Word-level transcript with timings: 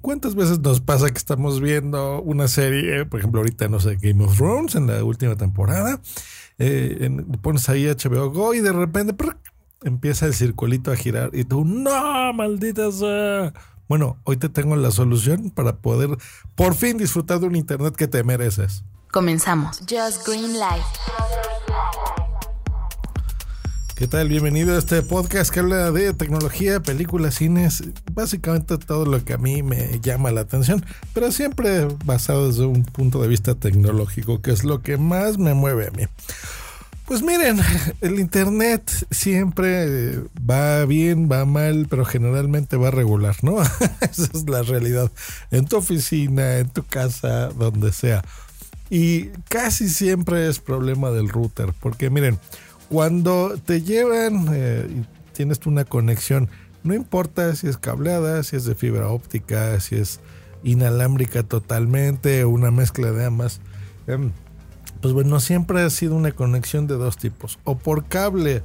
¿Cuántas 0.00 0.34
veces 0.34 0.60
nos 0.60 0.80
pasa 0.80 1.10
que 1.10 1.18
estamos 1.18 1.60
viendo 1.60 2.22
una 2.22 2.48
serie, 2.48 3.04
por 3.04 3.20
ejemplo, 3.20 3.40
ahorita, 3.40 3.68
no 3.68 3.80
sé, 3.80 3.96
Game 4.00 4.24
of 4.24 4.36
Thrones 4.36 4.74
en 4.74 4.86
la 4.86 5.04
última 5.04 5.36
temporada? 5.36 6.00
Eh, 6.58 7.10
pones 7.42 7.68
ahí 7.68 7.86
HBO 7.86 8.30
Go 8.30 8.54
y 8.54 8.60
de 8.60 8.72
repente 8.72 9.14
empieza 9.82 10.26
el 10.26 10.34
circulito 10.34 10.92
a 10.92 10.96
girar 10.96 11.30
y 11.32 11.44
tú, 11.44 11.64
no, 11.64 12.32
maldita 12.32 12.90
sea. 12.92 13.52
Bueno, 13.88 14.18
hoy 14.24 14.36
te 14.36 14.48
tengo 14.48 14.76
la 14.76 14.90
solución 14.90 15.50
para 15.50 15.76
poder 15.76 16.16
por 16.54 16.74
fin 16.74 16.96
disfrutar 16.96 17.40
de 17.40 17.46
un 17.46 17.56
internet 17.56 17.94
que 17.96 18.06
te 18.06 18.22
mereces. 18.22 18.84
Comenzamos. 19.10 19.80
Just 19.80 20.26
Green 20.26 20.58
Light. 20.58 20.84
¿Qué 24.00 24.08
tal? 24.08 24.30
Bienvenido 24.30 24.74
a 24.74 24.78
este 24.78 25.02
podcast 25.02 25.52
que 25.52 25.60
habla 25.60 25.90
de 25.90 26.14
tecnología, 26.14 26.80
películas, 26.80 27.34
cines, 27.34 27.84
básicamente 28.14 28.78
todo 28.78 29.04
lo 29.04 29.22
que 29.26 29.34
a 29.34 29.36
mí 29.36 29.62
me 29.62 30.00
llama 30.00 30.30
la 30.30 30.40
atención, 30.40 30.82
pero 31.12 31.30
siempre 31.30 31.86
basado 32.06 32.48
desde 32.48 32.64
un 32.64 32.82
punto 32.84 33.20
de 33.20 33.28
vista 33.28 33.56
tecnológico, 33.56 34.40
que 34.40 34.52
es 34.52 34.64
lo 34.64 34.80
que 34.80 34.96
más 34.96 35.36
me 35.36 35.52
mueve 35.52 35.88
a 35.88 35.90
mí. 35.90 36.04
Pues 37.04 37.20
miren, 37.20 37.60
el 38.00 38.18
Internet 38.18 38.90
siempre 39.10 40.20
va 40.50 40.86
bien, 40.86 41.30
va 41.30 41.44
mal, 41.44 41.86
pero 41.90 42.06
generalmente 42.06 42.78
va 42.78 42.90
regular, 42.90 43.36
¿no? 43.42 43.60
Esa 44.00 44.30
es 44.32 44.48
la 44.48 44.62
realidad. 44.62 45.12
En 45.50 45.66
tu 45.66 45.76
oficina, 45.76 46.56
en 46.56 46.70
tu 46.70 46.84
casa, 46.84 47.48
donde 47.48 47.92
sea. 47.92 48.24
Y 48.88 49.26
casi 49.50 49.90
siempre 49.90 50.48
es 50.48 50.58
problema 50.58 51.10
del 51.10 51.28
router, 51.28 51.74
porque 51.78 52.08
miren, 52.08 52.40
cuando 52.90 53.56
te 53.64 53.82
llevan 53.82 54.48
eh, 54.52 54.86
y 54.90 55.32
tienes 55.32 55.64
una 55.64 55.84
conexión, 55.84 56.48
no 56.82 56.92
importa 56.92 57.54
si 57.54 57.68
es 57.68 57.78
cableada, 57.78 58.42
si 58.42 58.56
es 58.56 58.64
de 58.64 58.74
fibra 58.74 59.08
óptica, 59.08 59.78
si 59.78 59.94
es 59.94 60.18
inalámbrica 60.64 61.44
totalmente 61.44 62.44
una 62.44 62.72
mezcla 62.72 63.12
de 63.12 63.24
ambas. 63.24 63.60
Em, 64.08 64.32
pues 65.00 65.14
bueno, 65.14 65.38
siempre 65.38 65.82
ha 65.82 65.90
sido 65.90 66.16
una 66.16 66.32
conexión 66.32 66.88
de 66.88 66.96
dos 66.96 67.16
tipos. 67.16 67.60
O 67.62 67.78
por 67.78 68.06
cable 68.06 68.62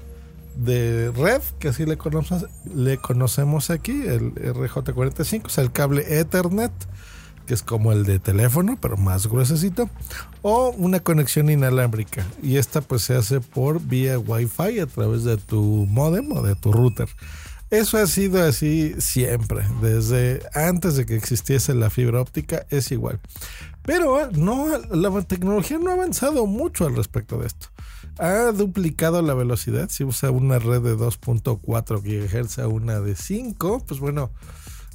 de 0.57 1.11
red, 1.11 1.41
que 1.59 1.67
así 1.67 1.85
le 1.85 1.97
conocemos, 1.97 2.47
le 2.73 2.97
conocemos 2.97 3.69
aquí, 3.69 4.01
el 4.07 4.33
RJ45, 4.33 5.45
o 5.45 5.49
sea, 5.49 5.63
el 5.63 5.71
cable 5.71 6.19
Ethernet 6.19 6.73
que 7.45 7.53
es 7.53 7.63
como 7.63 7.91
el 7.91 8.03
de 8.03 8.19
teléfono, 8.19 8.77
pero 8.81 8.97
más 8.97 9.27
gruesecito, 9.27 9.89
o 10.41 10.71
una 10.71 10.99
conexión 10.99 11.49
inalámbrica. 11.49 12.25
Y 12.41 12.57
esta 12.57 12.81
pues 12.81 13.03
se 13.03 13.15
hace 13.15 13.39
por 13.39 13.81
vía 13.81 14.19
Wi-Fi 14.19 14.79
a 14.79 14.87
través 14.87 15.23
de 15.23 15.37
tu 15.37 15.85
modem 15.87 16.31
o 16.31 16.41
de 16.41 16.55
tu 16.55 16.71
router. 16.71 17.07
Eso 17.71 17.97
ha 17.97 18.05
sido 18.05 18.43
así 18.43 18.93
siempre, 18.99 19.65
desde 19.81 20.41
antes 20.53 20.95
de 20.95 21.05
que 21.05 21.15
existiese 21.15 21.73
la 21.73 21.89
fibra 21.89 22.21
óptica 22.21 22.65
es 22.69 22.91
igual. 22.91 23.19
Pero 23.81 24.31
no, 24.31 24.77
la 24.77 25.21
tecnología 25.23 25.77
no 25.77 25.89
ha 25.89 25.93
avanzado 25.93 26.45
mucho 26.45 26.85
al 26.85 26.95
respecto 26.95 27.37
de 27.37 27.47
esto. 27.47 27.67
Ha 28.17 28.51
duplicado 28.51 29.21
la 29.21 29.33
velocidad. 29.33 29.89
Si 29.89 30.03
usa 30.03 30.31
una 30.31 30.57
red 30.57 30.81
de 30.81 30.95
2.4 30.95 32.01
GHz 32.01 32.59
a 32.59 32.67
una 32.67 32.99
de 32.99 33.15
5, 33.15 33.83
pues 33.85 33.99
bueno, 33.99 34.31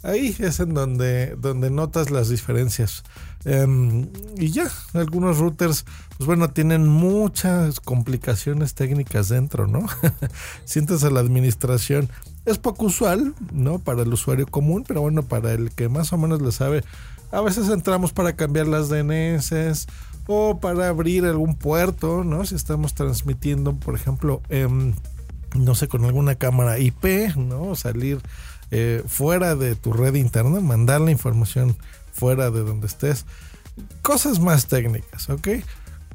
ahí 0.02 0.34
es 0.38 0.60
en 0.60 0.74
donde, 0.74 1.36
donde 1.36 1.70
notas 1.70 2.10
las 2.10 2.28
diferencias. 2.28 3.02
Em, 3.44 4.08
y 4.36 4.50
ya, 4.50 4.70
algunos 4.92 5.38
routers, 5.38 5.84
pues 6.18 6.26
bueno, 6.26 6.50
tienen 6.50 6.86
muchas 6.86 7.80
complicaciones 7.80 8.74
técnicas 8.74 9.28
dentro, 9.28 9.66
¿no? 9.66 9.86
Sientes 10.64 11.04
a 11.04 11.10
la 11.10 11.20
administración. 11.20 12.08
Es 12.44 12.58
poco 12.58 12.86
usual, 12.86 13.34
¿no? 13.52 13.78
Para 13.78 14.02
el 14.02 14.12
usuario 14.12 14.46
común, 14.46 14.84
pero 14.86 15.00
bueno, 15.00 15.22
para 15.22 15.52
el 15.52 15.70
que 15.70 15.88
más 15.88 16.12
o 16.12 16.18
menos 16.18 16.42
le 16.42 16.52
sabe, 16.52 16.84
a 17.32 17.40
veces 17.40 17.68
entramos 17.68 18.12
para 18.12 18.34
cambiar 18.34 18.66
las 18.66 18.88
DNS 18.88 19.86
o 20.26 20.58
para 20.58 20.88
abrir 20.88 21.24
algún 21.24 21.54
puerto, 21.54 22.24
¿no? 22.24 22.44
Si 22.44 22.54
estamos 22.54 22.94
transmitiendo, 22.94 23.74
por 23.74 23.94
ejemplo, 23.94 24.42
no 25.54 25.74
sé, 25.74 25.88
con 25.88 26.04
alguna 26.04 26.34
cámara 26.34 26.78
IP, 26.78 27.36
¿no? 27.36 27.74
Salir 27.74 28.20
eh, 28.70 29.03
fuera 29.06 29.56
de 29.56 29.75
tu 29.75 29.92
red 29.92 30.14
interna, 30.14 30.60
mandar 30.60 31.00
la 31.00 31.10
información 31.10 31.76
fuera 32.12 32.50
de 32.50 32.60
donde 32.60 32.86
estés. 32.86 33.25
Cosas 34.03 34.41
más 34.41 34.66
técnicas, 34.66 35.31
¿ok? 35.31 35.48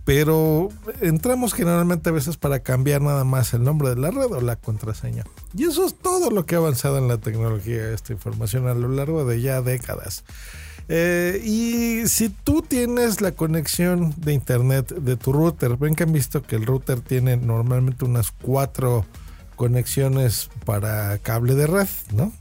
Pero 0.05 0.69
entramos 1.01 1.53
generalmente 1.53 2.09
a 2.09 2.13
veces 2.13 2.37
para 2.37 2.59
cambiar 2.59 3.01
nada 3.01 3.23
más 3.23 3.53
el 3.55 3.63
nombre 3.63 3.89
de 3.89 3.95
la 3.95 4.11
red 4.11 4.31
o 4.31 4.39
la 4.39 4.55
contraseña. 4.55 5.23
Y 5.57 5.63
eso 5.63 5.83
es 5.85 5.95
todo 5.95 6.29
lo 6.29 6.45
que 6.45 6.55
ha 6.55 6.59
avanzado 6.59 6.99
en 6.99 7.07
la 7.07 7.17
tecnología, 7.17 7.89
esta 7.89 8.13
información 8.13 8.67
a 8.67 8.75
lo 8.75 8.87
largo 8.87 9.25
de 9.25 9.41
ya 9.41 9.61
décadas. 9.61 10.23
Eh, 10.87 11.41
y 11.43 12.07
si 12.07 12.29
tú 12.29 12.61
tienes 12.61 13.19
la 13.21 13.31
conexión 13.31 14.13
de 14.17 14.33
internet 14.33 14.93
de 14.93 15.17
tu 15.17 15.33
router, 15.33 15.77
ven 15.77 15.95
que 15.95 16.03
han 16.03 16.13
visto 16.13 16.43
que 16.43 16.55
el 16.55 16.67
router 16.67 17.01
tiene 17.01 17.37
normalmente 17.37 18.05
unas 18.05 18.31
cuatro 18.31 19.05
conexiones 19.55 20.49
para 20.65 21.17
cable 21.17 21.55
de 21.55 21.65
red, 21.65 21.87
¿no? 22.13 22.31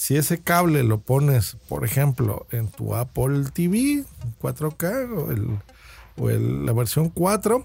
Si 0.00 0.16
ese 0.16 0.40
cable 0.40 0.82
lo 0.82 1.02
pones, 1.02 1.58
por 1.68 1.84
ejemplo, 1.84 2.46
en 2.52 2.68
tu 2.68 2.94
Apple 2.94 3.44
TV 3.52 4.02
4K 4.40 5.58
o, 6.16 6.30
la 6.30 6.72
versión 6.72 7.10
4, 7.10 7.62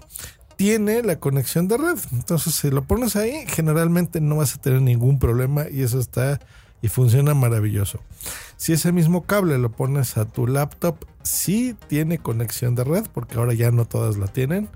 tiene 0.56 1.02
la 1.02 1.18
conexión 1.18 1.66
de 1.66 1.78
red. 1.78 1.96
Entonces, 2.12 2.54
si 2.54 2.68
lo 2.68 2.84
pones 2.84 3.16
ahí, 3.16 3.46
generalmente 3.46 4.20
no 4.20 4.36
vas 4.36 4.54
a 4.54 4.60
tener 4.60 4.82
ningún 4.82 5.18
problema 5.18 5.64
y 5.70 5.80
eso 5.80 5.98
está 5.98 6.38
y 6.82 6.88
funciona 6.88 7.32
maravilloso. 7.32 8.00
Si 8.58 8.74
ese 8.74 8.92
mismo 8.92 9.24
cable 9.24 9.56
lo 9.56 9.72
pones 9.72 10.18
a 10.18 10.26
tu 10.26 10.46
laptop, 10.46 11.06
sí 11.22 11.74
tiene 11.88 12.18
conexión 12.18 12.74
de 12.74 12.84
red, 12.84 13.06
porque 13.14 13.38
ahora 13.38 13.54
ya 13.54 13.70
no 13.70 13.86
todas 13.86 14.18
la 14.18 14.26
tienen, 14.26 14.68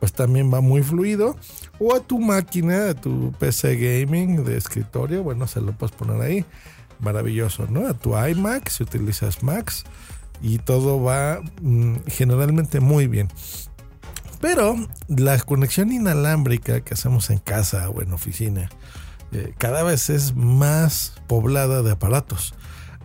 pues 0.00 0.14
también 0.14 0.50
va 0.50 0.62
muy 0.62 0.82
fluido. 0.82 1.36
O 1.78 1.94
a 1.94 2.00
tu 2.00 2.18
máquina, 2.18 2.88
a 2.88 2.94
tu 2.94 3.32
PC 3.38 3.76
gaming 3.76 4.44
de 4.44 4.56
escritorio, 4.56 5.22
bueno, 5.22 5.46
se 5.46 5.60
lo 5.60 5.72
puedes 5.72 5.94
poner 5.94 6.22
ahí 6.22 6.46
maravilloso, 7.02 7.66
¿no? 7.68 7.86
A 7.86 7.94
tu 7.94 8.16
iMac, 8.16 8.68
si 8.70 8.82
utilizas 8.82 9.42
Macs, 9.42 9.84
y 10.40 10.58
todo 10.58 11.02
va 11.02 11.40
mm, 11.60 11.96
generalmente 12.06 12.80
muy 12.80 13.06
bien. 13.06 13.28
Pero 14.40 14.74
la 15.08 15.38
conexión 15.40 15.92
inalámbrica 15.92 16.80
que 16.80 16.94
hacemos 16.94 17.30
en 17.30 17.38
casa 17.38 17.88
o 17.90 18.02
en 18.02 18.12
oficina 18.12 18.70
eh, 19.30 19.54
cada 19.56 19.82
vez 19.84 20.10
es 20.10 20.34
más 20.34 21.14
poblada 21.28 21.82
de 21.82 21.92
aparatos. 21.92 22.54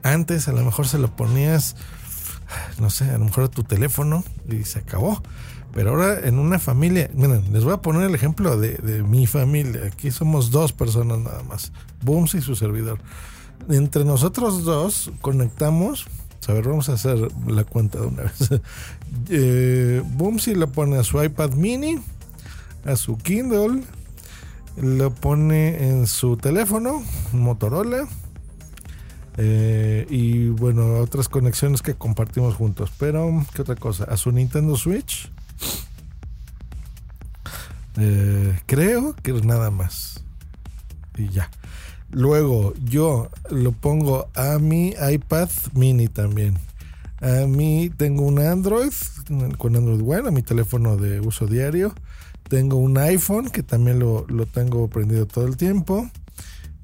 Antes 0.01 0.47
a 0.47 0.51
lo 0.51 0.63
mejor 0.63 0.87
se 0.87 0.97
lo 0.97 1.15
ponías, 1.15 1.75
no 2.79 2.89
sé, 2.89 3.09
a 3.09 3.17
lo 3.17 3.25
mejor 3.25 3.45
a 3.45 3.47
tu 3.49 3.63
teléfono 3.63 4.23
y 4.49 4.63
se 4.63 4.79
acabó. 4.79 5.21
Pero 5.73 5.91
ahora 5.91 6.27
en 6.27 6.39
una 6.39 6.57
familia, 6.57 7.09
miren, 7.13 7.53
les 7.53 7.63
voy 7.63 7.73
a 7.73 7.81
poner 7.81 8.03
el 8.03 8.15
ejemplo 8.15 8.57
de, 8.57 8.75
de 8.77 9.03
mi 9.03 9.27
familia. 9.27 9.85
Aquí 9.85 10.09
somos 10.09 10.49
dos 10.49 10.73
personas 10.73 11.19
nada 11.19 11.43
más, 11.43 11.71
Booms 12.01 12.33
y 12.33 12.41
su 12.41 12.55
servidor 12.55 12.99
entre 13.69 14.05
nosotros 14.05 14.63
dos 14.63 15.11
conectamos. 15.21 16.05
A 16.47 16.53
vamos 16.53 16.87
a 16.87 16.93
hacer 16.93 17.17
la 17.45 17.65
cuenta 17.65 17.99
de 17.99 18.07
una 18.07 18.23
vez. 18.23 18.49
eh, 19.29 20.01
si 20.39 20.55
lo 20.55 20.71
pone 20.71 20.97
a 20.97 21.03
su 21.03 21.21
iPad 21.21 21.51
mini, 21.51 21.99
a 22.85 22.95
su 22.95 23.17
Kindle, 23.17 23.83
lo 24.77 25.13
pone 25.13 25.89
en 25.89 26.07
su 26.07 26.37
teléfono, 26.37 27.03
Motorola. 27.33 28.07
Eh, 29.35 30.07
y 30.09 30.47
bueno, 30.47 30.99
otras 30.99 31.27
conexiones 31.27 31.81
que 31.81 31.95
compartimos 31.95 32.55
juntos. 32.55 32.91
Pero, 32.97 33.45
¿qué 33.53 33.63
otra 33.63 33.75
cosa? 33.75 34.05
A 34.05 34.15
su 34.15 34.31
Nintendo 34.31 34.77
Switch. 34.77 35.29
Eh, 37.97 38.57
creo 38.67 39.15
que 39.15 39.33
nada 39.33 39.69
más. 39.69 40.23
Y 41.17 41.29
ya. 41.29 41.49
Luego 42.11 42.73
yo 42.85 43.29
lo 43.49 43.73
pongo 43.73 44.27
a 44.33 44.59
mi 44.59 44.93
iPad 45.11 45.49
mini 45.73 46.07
también. 46.07 46.57
A 47.19 47.45
mí 47.47 47.91
tengo 47.97 48.23
un 48.23 48.39
Android 48.39 48.93
con 49.57 49.75
Android 49.75 50.01
One, 50.01 50.27
a 50.27 50.31
mi 50.31 50.41
teléfono 50.41 50.97
de 50.97 51.19
uso 51.19 51.47
diario. 51.47 51.93
Tengo 52.47 52.77
un 52.77 52.97
iPhone 52.97 53.49
que 53.49 53.63
también 53.63 53.99
lo, 53.99 54.25
tengo 54.53 54.87
prendido 54.87 55.25
todo 55.25 55.45
el 55.47 55.57
tiempo. 55.57 56.09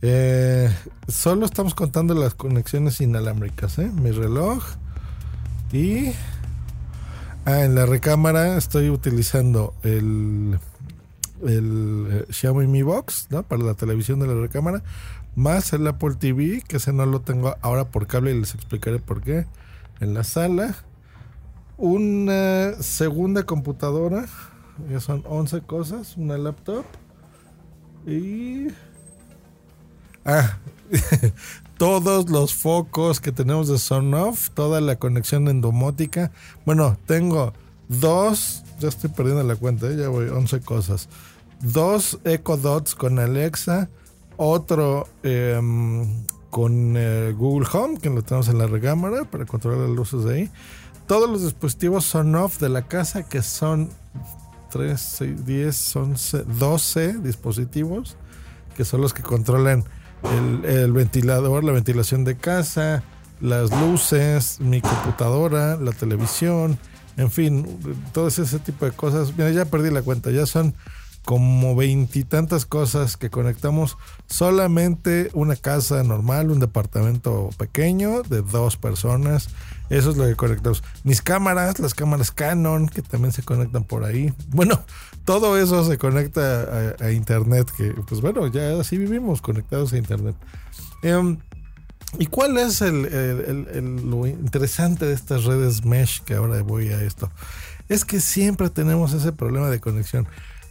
Eh, 0.01 0.69
solo 1.07 1.45
estamos 1.45 1.73
contando 1.73 2.13
las 2.13 2.33
conexiones 2.33 2.99
inalámbricas. 2.99 3.79
¿eh? 3.79 3.89
Mi 3.93 4.11
reloj, 4.11 4.63
Y 5.71 6.11
ah, 7.45 7.63
en 7.63 7.75
la 7.75 7.85
recámara 7.85 8.57
estoy 8.57 8.89
utilizando 8.89 9.73
el, 9.83 10.59
el 11.47 12.07
eh, 12.09 12.25
Xiaomi 12.31 12.67
Mi 12.67 12.81
Box. 12.81 13.27
Para 13.47 13.63
la 13.63 13.73
televisión 13.73 14.19
de 14.19 14.27
la 14.27 14.35
recámara, 14.35 14.83
más 15.35 15.73
el 15.73 15.87
Apple 15.87 16.15
TV, 16.19 16.63
que 16.67 16.77
ese 16.77 16.93
no 16.93 17.05
lo 17.05 17.21
tengo 17.21 17.55
ahora 17.61 17.85
por 17.85 18.07
cable 18.07 18.31
y 18.31 18.39
les 18.39 18.53
explicaré 18.53 18.99
por 18.99 19.21
qué. 19.21 19.45
En 19.99 20.13
la 20.13 20.23
sala, 20.23 20.75
una 21.77 22.73
segunda 22.81 23.43
computadora, 23.43 24.25
ya 24.89 24.99
son 24.99 25.23
11 25.25 25.61
cosas, 25.61 26.17
una 26.17 26.37
laptop 26.37 26.85
y... 28.05 28.67
Ah, 30.25 30.57
todos 31.77 32.29
los 32.29 32.53
focos 32.53 33.19
que 33.19 33.31
tenemos 33.31 33.67
de 33.67 33.77
Son 33.77 34.13
Off, 34.13 34.49
toda 34.51 34.79
la 34.81 34.95
conexión 34.97 35.47
endomótica. 35.47 36.31
Bueno, 36.65 36.97
tengo 37.05 37.53
dos, 37.99 38.63
ya 38.79 38.89
estoy 38.89 39.09
perdiendo 39.09 39.43
la 39.43 39.55
cuenta, 39.55 39.87
¿eh? 39.87 39.97
ya 39.97 40.09
voy, 40.09 40.27
11 40.29 40.61
cosas. 40.61 41.09
Dos 41.61 42.19
Echo 42.23 42.57
Dots 42.57 42.95
con 42.95 43.19
Alexa, 43.19 43.89
otro 44.37 45.07
em, 45.23 46.25
con 46.49 46.95
eh, 46.97 47.33
Google 47.35 47.67
Home, 47.71 47.99
que 47.99 48.09
lo 48.09 48.21
tenemos 48.21 48.47
en 48.49 48.57
la 48.57 48.67
recámara 48.67 49.25
para 49.25 49.45
controlar 49.45 49.87
las 49.87 49.95
luces 49.95 50.23
de 50.23 50.33
ahí. 50.33 50.51
Todos 51.07 51.29
los 51.29 51.43
dispositivos 51.43 52.05
Son 52.05 52.35
Off 52.35 52.59
de 52.59 52.69
la 52.69 52.83
casa, 52.83 53.27
que 53.27 53.41
son 53.41 53.89
3, 54.71 54.99
6, 54.99 55.45
10, 55.45 55.95
11, 55.95 56.43
12 56.43 57.13
dispositivos, 57.19 58.17
que 58.75 58.85
son 58.85 59.01
los 59.01 59.13
que 59.13 59.21
controlan 59.21 59.83
el, 60.63 60.91
ventilador, 60.91 61.63
la 61.63 61.73
ventilación 61.73 62.23
de 62.23 62.37
casa, 62.37 63.03
las 63.41 63.69
luces, 63.71 64.59
mi 64.59 64.81
computadora, 64.81 65.75
la 65.77 65.91
televisión, 65.91 66.79
en 67.17 67.31
fin, 67.31 67.65
todo 68.13 68.27
ese 68.27 68.59
tipo 68.59 68.85
de 68.85 68.91
cosas. 68.91 69.33
Mira, 69.37 69.51
ya 69.51 69.65
perdí 69.65 69.91
la 69.91 70.01
cuenta, 70.01 70.31
ya 70.31 70.45
son 70.45 70.73
como 71.25 71.73
veintitantas 71.75 72.65
cosas 72.65 73.15
que 73.15 73.29
conectamos 73.29 73.97
solamente 74.27 75.29
una 75.33 75.55
casa 75.55 76.03
normal, 76.03 76.51
un 76.51 76.59
departamento 76.59 77.49
pequeño 77.57 78.23
de 78.23 78.41
dos 78.41 78.75
personas. 78.75 79.49
Eso 79.89 80.11
es 80.11 80.17
lo 80.17 80.25
que 80.25 80.35
conectamos. 80.35 80.83
Mis 81.03 81.21
cámaras, 81.21 81.79
las 81.79 81.93
cámaras 81.93 82.31
Canon, 82.31 82.89
que 82.89 83.01
también 83.01 83.31
se 83.31 83.43
conectan 83.43 83.83
por 83.83 84.03
ahí. 84.03 84.33
Bueno, 84.49 84.81
todo 85.25 85.57
eso 85.57 85.85
se 85.85 85.97
conecta 85.97 86.95
a, 86.99 87.11
internet, 87.11 87.71
que 87.75 87.93
pues 88.07 88.19
bueno, 88.19 88.47
ya 88.47 88.79
así 88.79 88.97
vivimos 88.97 89.41
conectados 89.41 89.93
a 89.93 89.97
internet. 89.97 90.35
Em, 91.03 91.37
¿Y 92.19 92.27
cuál 92.27 92.57
es 92.57 92.81
el, 92.81 93.03
lo 94.09 94.27
interesante 94.27 95.05
de 95.05 95.13
estas 95.13 95.45
redes 95.45 95.83
mesh 95.83 96.21
que 96.21 96.35
ahora 96.35 96.61
voy 96.61 96.89
a 96.89 97.01
esto? 97.01 97.31
Es 97.89 98.05
que 98.05 98.19
siempre 98.19 98.69
tenemos 98.69 99.13
ese 99.13 99.31
problema 99.31 99.69
de 99.69 99.79
conexión. 99.79 100.27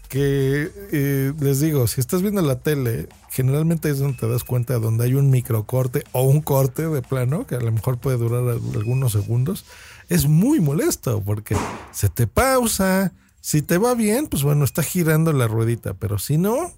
Que 0.09 0.71
eh, 0.93 1.33
les 1.41 1.61
digo, 1.61 1.87
si 1.87 2.01
estás 2.01 2.23
viendo 2.23 2.43
la 2.43 2.61
tele, 2.61 3.09
generalmente 3.31 3.91
es 3.91 3.99
donde 3.99 4.19
te 4.19 4.29
das 4.29 4.45
cuenta 4.45 4.79
donde 4.79 5.05
hay 5.05 5.15
un 5.15 5.31
microcorte 5.31 6.05
o 6.13 6.23
un 6.23 6.43
corte 6.43 6.87
de 6.87 7.03
plano, 7.03 7.47
que 7.47 7.57
a 7.57 7.61
lo 7.61 7.73
mejor 7.73 7.99
puede 7.99 8.19
durar 8.19 8.43
algunos 8.75 9.13
segundos. 9.13 9.65
Es 10.09 10.27
muy 10.27 10.61
molesto 10.61 11.23
porque 11.23 11.57
se 11.93 12.09
te 12.11 12.27
pausa, 12.27 13.13
si 13.41 13.63
te 13.63 13.79
va 13.79 13.95
bien, 13.95 14.27
pues 14.29 14.43
bueno, 14.43 14.65
está 14.65 14.83
girando 14.83 15.33
la 15.33 15.49
ruedita, 15.49 15.95
pero 15.95 16.19
si 16.19 16.37
no, 16.37 16.73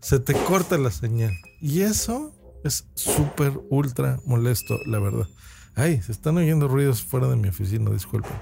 se 0.00 0.20
te 0.20 0.34
corta 0.34 0.78
la 0.78 0.90
señal. 0.90 1.34
Y 1.60 1.80
eso 1.80 2.32
es 2.64 2.86
súper, 2.94 3.52
ultra 3.70 4.20
molesto, 4.24 4.78
la 4.86 4.98
verdad. 4.98 5.26
Ay, 5.74 6.02
se 6.02 6.12
están 6.12 6.36
oyendo 6.36 6.68
ruidos 6.68 7.02
fuera 7.02 7.28
de 7.28 7.36
mi 7.36 7.48
oficina, 7.48 7.90
disculpen. 7.90 8.32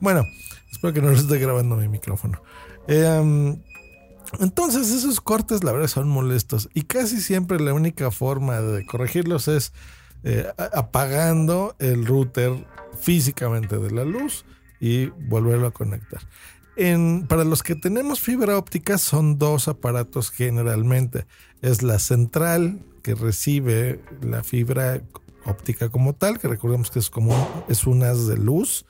Bueno, 0.00 0.24
espero 0.70 0.94
que 0.94 1.02
no 1.02 1.10
lo 1.10 1.16
esté 1.16 1.38
grabando 1.38 1.76
mi 1.76 1.88
micrófono. 1.88 2.42
Em, 2.88 3.60
entonces, 4.38 4.90
esos 4.90 5.20
cortes, 5.20 5.64
la 5.64 5.72
verdad, 5.72 5.88
son 5.88 6.08
molestos. 6.08 6.70
Y 6.74 6.82
casi 6.82 7.20
siempre 7.20 7.60
la 7.60 7.74
única 7.74 8.10
forma 8.10 8.60
de 8.60 8.86
corregirlos 8.86 9.48
es 9.48 9.72
eh, 10.22 10.46
apagando 10.72 11.74
el 11.78 12.06
router 12.06 12.66
físicamente 13.00 13.78
de 13.78 13.90
la 13.90 14.04
luz 14.04 14.44
y 14.78 15.06
volverlo 15.06 15.66
a 15.66 15.70
conectar. 15.72 16.20
Para 17.28 17.44
los 17.44 17.62
que 17.62 17.74
tenemos 17.74 18.20
fibra 18.20 18.56
óptica 18.56 18.96
son 18.96 19.38
dos 19.38 19.68
aparatos 19.68 20.30
generalmente. 20.30 21.26
Es 21.60 21.82
la 21.82 21.98
central 21.98 22.80
que 23.02 23.14
recibe 23.14 24.00
la 24.22 24.42
fibra 24.42 25.02
óptica 25.44 25.88
como 25.88 26.14
tal, 26.14 26.38
que 26.38 26.48
recordemos 26.48 26.90
que 26.90 26.98
es 26.98 27.10
como 27.10 27.64
es 27.68 27.86
un 27.86 28.02
haz 28.02 28.26
de 28.26 28.36
luz, 28.36 28.86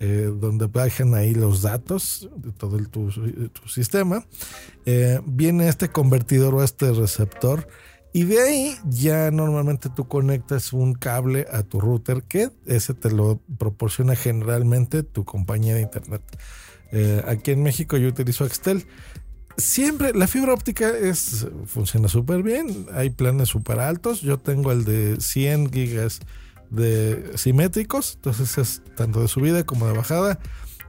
eh, 0.00 0.32
donde 0.32 0.66
bajan 0.66 1.14
ahí 1.14 1.34
los 1.34 1.62
datos 1.62 2.28
de 2.36 2.52
todo 2.52 2.78
el, 2.78 2.88
tu, 2.88 3.10
sistema. 3.66 4.24
Eh, 4.86 5.20
viene 5.26 5.68
este 5.68 5.88
convertidor 5.88 6.54
o 6.54 6.62
este 6.62 6.92
receptor 6.92 7.68
y 8.12 8.24
de 8.24 8.40
ahí 8.40 8.76
ya 8.88 9.30
normalmente 9.30 9.90
tú 9.90 10.08
conectas 10.08 10.72
un 10.72 10.94
cable 10.94 11.46
a 11.52 11.62
tu 11.62 11.80
router 11.80 12.22
que 12.22 12.50
ese 12.66 12.94
te 12.94 13.10
lo 13.10 13.40
proporciona 13.58 14.14
generalmente 14.16 15.02
tu 15.02 15.24
compañía 15.24 15.74
de 15.74 15.82
internet. 15.82 16.22
Eh, 16.92 17.22
aquí 17.26 17.50
en 17.50 17.62
México 17.62 17.96
yo 17.96 18.08
utilizo 18.08 18.44
Axtel. 18.44 18.86
Siempre 19.56 20.12
la 20.14 20.28
fibra 20.28 20.54
óptica 20.54 20.90
es, 20.90 21.48
funciona 21.66 22.08
súper 22.08 22.42
bien. 22.42 22.86
Hay 22.94 23.10
planes 23.10 23.48
súper 23.48 23.80
altos. 23.80 24.20
Yo 24.20 24.38
tengo 24.38 24.72
el 24.72 24.84
de 24.84 25.16
100 25.20 25.72
gigas 25.72 26.20
de 26.70 27.32
simétricos. 27.36 28.14
Entonces 28.16 28.58
es 28.58 28.82
tanto 28.96 29.20
de 29.20 29.28
subida 29.28 29.64
como 29.64 29.86
de 29.86 29.94
bajada. 29.94 30.38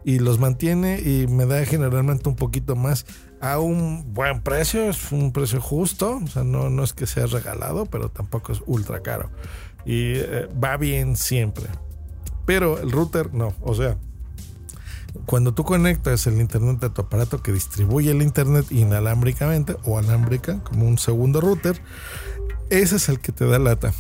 Y 0.06 0.20
los 0.20 0.40
mantiene 0.40 1.00
y 1.00 1.28
me 1.28 1.46
da 1.46 1.66
generalmente 1.66 2.30
un 2.30 2.36
poquito 2.36 2.76
más 2.76 3.06
a 3.42 3.60
un 3.60 4.14
buen 4.14 4.42
precio, 4.42 4.90
es 4.90 5.12
un 5.12 5.32
precio 5.32 5.62
justo, 5.62 6.20
o 6.24 6.28
sea, 6.28 6.44
no, 6.44 6.70
no 6.70 6.84
es 6.84 6.94
que 6.94 7.08
sea 7.08 7.26
regalado, 7.26 7.86
pero 7.86 8.10
tampoco 8.10 8.52
es 8.52 8.62
ultra 8.66 9.02
caro. 9.02 9.30
Y 9.86 10.14
eh, 10.16 10.48
va 10.62 10.78
bien 10.78 11.16
siempre. 11.16 11.68
Pero 12.46 12.80
el 12.80 12.92
router 12.92 13.34
no, 13.34 13.54
o 13.62 13.76
sea, 13.76 13.98
cuando 15.26 15.54
tú 15.54 15.64
conectas 15.64 16.28
el 16.28 16.40
internet 16.40 16.84
a 16.84 16.94
tu 16.94 17.02
aparato 17.02 17.42
que 17.42 17.52
distribuye 17.52 18.12
el 18.12 18.22
internet 18.22 18.66
inalámbricamente 18.72 19.76
o 19.84 19.98
alámbrica, 19.98 20.60
como 20.64 20.88
un 20.88 20.98
segundo 20.98 21.42
router, 21.42 21.82
ese 22.70 22.98
es 22.98 23.10
el 23.10 23.20
que 23.20 23.32
te 23.32 23.46
da 23.46 23.60
lata. 23.60 23.94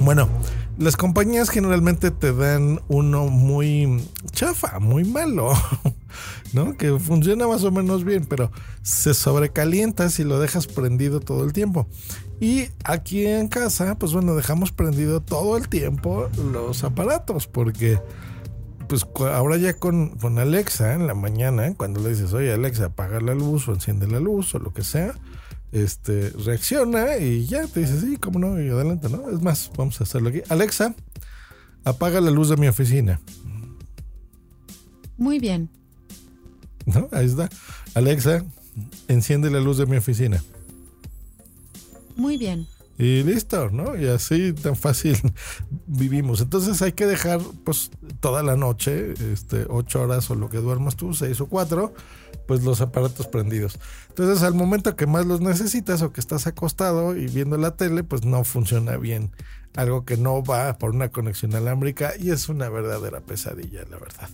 Bueno, 0.00 0.28
las 0.78 0.96
compañías 0.96 1.50
generalmente 1.50 2.10
te 2.10 2.32
dan 2.32 2.80
uno 2.88 3.26
muy 3.26 4.02
chafa, 4.30 4.78
muy 4.78 5.04
malo, 5.04 5.52
¿no? 6.52 6.76
Que 6.76 6.98
funciona 6.98 7.46
más 7.46 7.62
o 7.64 7.70
menos 7.70 8.04
bien, 8.04 8.24
pero 8.24 8.50
se 8.82 9.14
sobrecalienta 9.14 10.08
si 10.10 10.24
lo 10.24 10.40
dejas 10.40 10.66
prendido 10.66 11.20
todo 11.20 11.44
el 11.44 11.52
tiempo. 11.52 11.86
Y 12.40 12.68
aquí 12.84 13.26
en 13.26 13.48
casa, 13.48 13.96
pues 13.98 14.12
bueno, 14.12 14.34
dejamos 14.34 14.72
prendido 14.72 15.20
todo 15.20 15.56
el 15.56 15.68
tiempo 15.68 16.28
los 16.52 16.82
aparatos, 16.82 17.46
porque 17.46 18.00
pues 18.88 19.06
ahora 19.18 19.56
ya 19.56 19.74
con, 19.74 20.10
con 20.18 20.38
Alexa 20.38 20.94
en 20.94 21.06
la 21.06 21.14
mañana, 21.14 21.74
cuando 21.74 22.00
le 22.00 22.10
dices, 22.10 22.32
oye 22.32 22.52
Alexa, 22.52 22.86
apaga 22.86 23.20
la 23.20 23.34
luz 23.34 23.68
o 23.68 23.72
enciende 23.72 24.06
la 24.06 24.20
luz 24.20 24.54
o 24.54 24.58
lo 24.58 24.72
que 24.72 24.84
sea, 24.84 25.14
este, 25.72 26.30
reacciona 26.30 27.16
y 27.16 27.46
ya 27.46 27.66
te 27.66 27.80
dice, 27.80 28.00
sí, 28.00 28.16
cómo 28.16 28.38
no, 28.38 28.60
y 28.60 28.68
adelante, 28.68 29.08
¿no? 29.08 29.30
Es 29.30 29.40
más, 29.40 29.70
vamos 29.76 30.00
a 30.00 30.04
hacerlo 30.04 30.28
aquí. 30.28 30.42
Alexa, 30.48 30.94
apaga 31.84 32.20
la 32.20 32.30
luz 32.30 32.50
de 32.50 32.56
mi 32.56 32.68
oficina. 32.68 33.20
Muy 35.16 35.38
bien. 35.38 35.70
¿No? 36.84 37.08
Ahí 37.12 37.26
está. 37.26 37.48
Alexa, 37.94 38.44
enciende 39.08 39.50
la 39.50 39.60
luz 39.60 39.78
de 39.78 39.86
mi 39.86 39.96
oficina. 39.96 40.42
Muy 42.16 42.36
bien. 42.36 42.66
Y 42.98 43.22
listo, 43.22 43.70
¿no? 43.70 43.96
Y 43.96 44.06
así 44.06 44.52
tan 44.52 44.76
fácil 44.76 45.16
vivimos. 45.92 46.40
Entonces 46.40 46.80
hay 46.82 46.92
que 46.92 47.06
dejar 47.06 47.40
pues 47.64 47.90
toda 48.20 48.42
la 48.42 48.56
noche, 48.56 49.14
este, 49.32 49.66
ocho 49.68 50.02
horas 50.02 50.30
o 50.30 50.34
lo 50.34 50.48
que 50.48 50.58
duermas 50.58 50.96
tú, 50.96 51.14
seis 51.14 51.40
o 51.40 51.46
cuatro, 51.46 51.94
pues 52.46 52.64
los 52.64 52.80
aparatos 52.80 53.26
prendidos. 53.26 53.78
Entonces 54.08 54.42
al 54.42 54.54
momento 54.54 54.96
que 54.96 55.06
más 55.06 55.26
los 55.26 55.40
necesitas 55.40 56.02
o 56.02 56.12
que 56.12 56.20
estás 56.20 56.46
acostado 56.46 57.16
y 57.16 57.26
viendo 57.26 57.56
la 57.56 57.76
tele, 57.76 58.04
pues 58.04 58.24
no 58.24 58.44
funciona 58.44 58.96
bien. 58.96 59.30
Algo 59.74 60.04
que 60.04 60.16
no 60.16 60.42
va 60.42 60.78
por 60.78 60.90
una 60.90 61.08
conexión 61.08 61.54
alámbrica 61.54 62.12
y 62.18 62.30
es 62.30 62.48
una 62.48 62.68
verdadera 62.68 63.20
pesadilla, 63.20 63.84
la 63.90 63.98
verdad. 63.98 64.28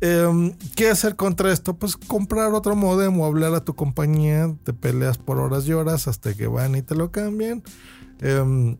Em, 0.00 0.54
¿Qué 0.76 0.90
hacer 0.90 1.16
contra 1.16 1.52
esto? 1.52 1.76
Pues 1.76 1.96
comprar 1.96 2.52
otro 2.54 2.76
modem 2.76 3.18
o 3.20 3.26
hablar 3.26 3.54
a 3.54 3.64
tu 3.64 3.74
compañía, 3.74 4.54
te 4.64 4.72
peleas 4.72 5.18
por 5.18 5.38
horas 5.38 5.66
y 5.66 5.72
horas 5.72 6.06
hasta 6.06 6.34
que 6.34 6.46
van 6.46 6.76
y 6.76 6.82
te 6.82 6.94
lo 6.94 7.10
cambian. 7.10 7.62
Em, 8.20 8.76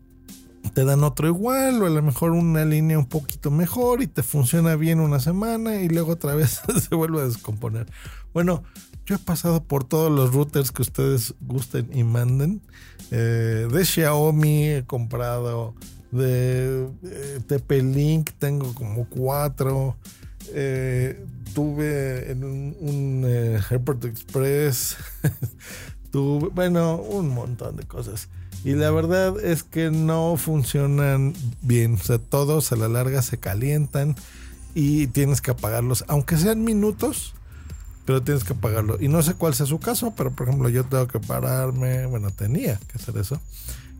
te 0.69 0.85
dan 0.85 1.03
otro 1.03 1.27
igual 1.27 1.81
o 1.81 1.85
a 1.85 1.89
lo 1.89 2.01
mejor 2.01 2.31
una 2.31 2.65
línea 2.65 2.97
un 2.97 3.07
poquito 3.07 3.51
mejor 3.51 4.01
y 4.01 4.07
te 4.07 4.23
funciona 4.23 4.75
bien 4.75 4.99
una 4.99 5.19
semana 5.19 5.81
y 5.81 5.89
luego 5.89 6.13
otra 6.13 6.35
vez 6.35 6.61
se 6.89 6.95
vuelve 6.95 7.21
a 7.21 7.25
descomponer. 7.25 7.87
Bueno, 8.33 8.63
yo 9.05 9.15
he 9.15 9.19
pasado 9.19 9.63
por 9.63 9.83
todos 9.83 10.11
los 10.11 10.33
routers 10.33 10.71
que 10.71 10.81
ustedes 10.81 11.33
gusten 11.41 11.89
y 11.93 12.03
manden. 12.03 12.61
Eh, 13.11 13.67
de 13.71 13.85
Xiaomi 13.85 14.69
he 14.69 14.85
comprado, 14.85 15.73
de, 16.11 16.87
TP-Link 17.47 18.31
tengo 18.37 18.73
como 18.75 19.07
cuatro. 19.09 19.95
Eh, 20.53 21.25
tuve 21.53 22.31
en 22.31 22.43
un, 22.43 22.77
un 22.79 23.23
eh, 23.25 23.59
Airport 23.69 24.05
Express. 24.05 24.97
tuve, 26.11 26.49
bueno, 26.49 26.97
un 26.97 27.29
montón 27.29 27.77
de 27.77 27.83
cosas. 27.83 28.29
Y 28.63 28.73
la 28.73 28.91
verdad 28.91 29.39
es 29.43 29.63
que 29.63 29.89
no 29.89 30.35
funcionan 30.37 31.33
bien. 31.61 31.95
O 31.95 31.97
sea, 31.97 32.17
todos 32.17 32.71
a 32.71 32.75
la 32.75 32.89
larga 32.89 33.21
se 33.21 33.37
calientan 33.37 34.15
y 34.75 35.07
tienes 35.07 35.41
que 35.41 35.51
apagarlos, 35.51 36.03
aunque 36.07 36.37
sean 36.37 36.63
minutos, 36.63 37.33
pero 38.05 38.21
tienes 38.21 38.43
que 38.43 38.53
apagarlo. 38.53 38.97
Y 38.99 39.07
no 39.07 39.21
sé 39.23 39.33
cuál 39.35 39.53
sea 39.53 39.65
su 39.65 39.79
caso, 39.79 40.13
pero 40.15 40.31
por 40.31 40.47
ejemplo, 40.47 40.69
yo 40.69 40.83
tengo 40.83 41.07
que 41.07 41.19
pararme. 41.19 42.05
Bueno, 42.05 42.31
tenía 42.31 42.79
que 42.91 42.97
hacer 42.97 43.17
eso. 43.17 43.39